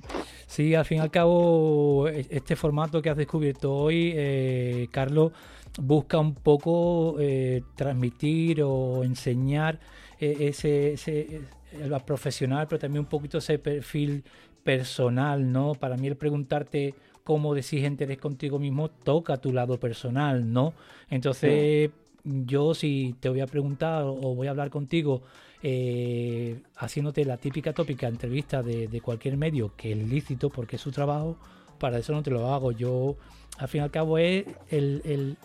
[0.48, 5.34] Sí, al fin y al cabo, e, este formato que has descubierto hoy, eh, Carlos,
[5.82, 9.80] busca un poco eh, transmitir o enseñar
[10.20, 11.42] eh, ese, ese
[11.74, 14.24] el profesional, pero también un poquito ese perfil
[14.64, 15.74] personal, ¿no?
[15.74, 20.74] Para mí el preguntarte cómo decís eres contigo mismo toca tu lado personal, ¿no?
[21.10, 21.92] Entonces,
[22.24, 25.22] yo si te voy a preguntar o voy a hablar contigo
[25.62, 30.92] eh, haciéndote la típica tópica entrevista de, cualquier medio, que es lícito porque es su
[30.92, 31.38] trabajo,
[31.80, 32.72] para eso no te lo hago.
[32.72, 33.16] Yo,
[33.58, 35.38] al fin y al cabo, es el,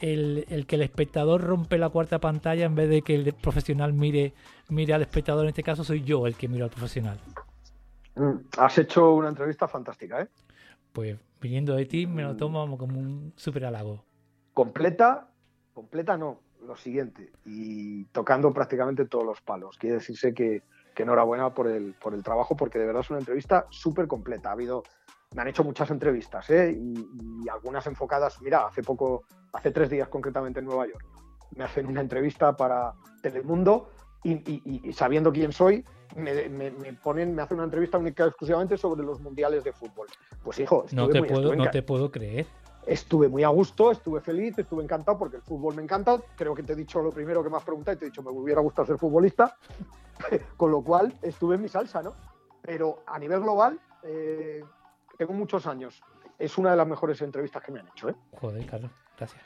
[0.00, 4.34] el, que el espectador rompe la cuarta pantalla en vez de que el profesional mire,
[4.68, 5.44] mire al espectador.
[5.44, 7.18] En este caso, soy yo el que miro al profesional.
[8.16, 10.28] Mm, has hecho una entrevista fantástica, ¿eh?
[10.92, 14.04] Pues viniendo de ti, me lo tomo como un súper halago.
[14.52, 15.28] Completa,
[15.72, 16.40] completa no,
[16.70, 19.76] lo siguiente, y tocando prácticamente todos los palos.
[19.76, 20.62] Quiere decirse que,
[20.96, 24.50] enhorabuena por el, por el trabajo, porque de verdad es una entrevista súper completa.
[24.50, 24.82] Ha habido,
[25.34, 26.78] me han hecho muchas entrevistas, ¿eh?
[26.78, 29.24] y, algunas enfocadas, mira, hace poco,
[29.54, 31.02] hace tres días concretamente en Nueva York,
[31.56, 32.92] me hacen una entrevista para
[33.22, 33.88] Telemundo
[34.22, 35.82] y, sabiendo quién soy,
[36.14, 36.32] me,
[37.02, 40.06] ponen, me hacen una entrevista única exclusivamente sobre los mundiales de fútbol.
[40.44, 42.46] Pues hijo, no te puedo, no te puedo creer
[42.86, 46.20] estuve muy a gusto, estuve feliz, estuve encantado porque el fútbol me encanta.
[46.36, 48.22] Creo que te he dicho lo primero que me has preguntado y te he dicho
[48.22, 49.56] me hubiera gustado ser futbolista,
[50.56, 52.14] con lo cual estuve en mi salsa, ¿no?
[52.62, 54.64] Pero a nivel global, eh,
[55.16, 56.02] tengo muchos años.
[56.38, 58.14] Es una de las mejores entrevistas que me han hecho, ¿eh?
[58.40, 59.42] Joder, Carlos, gracias.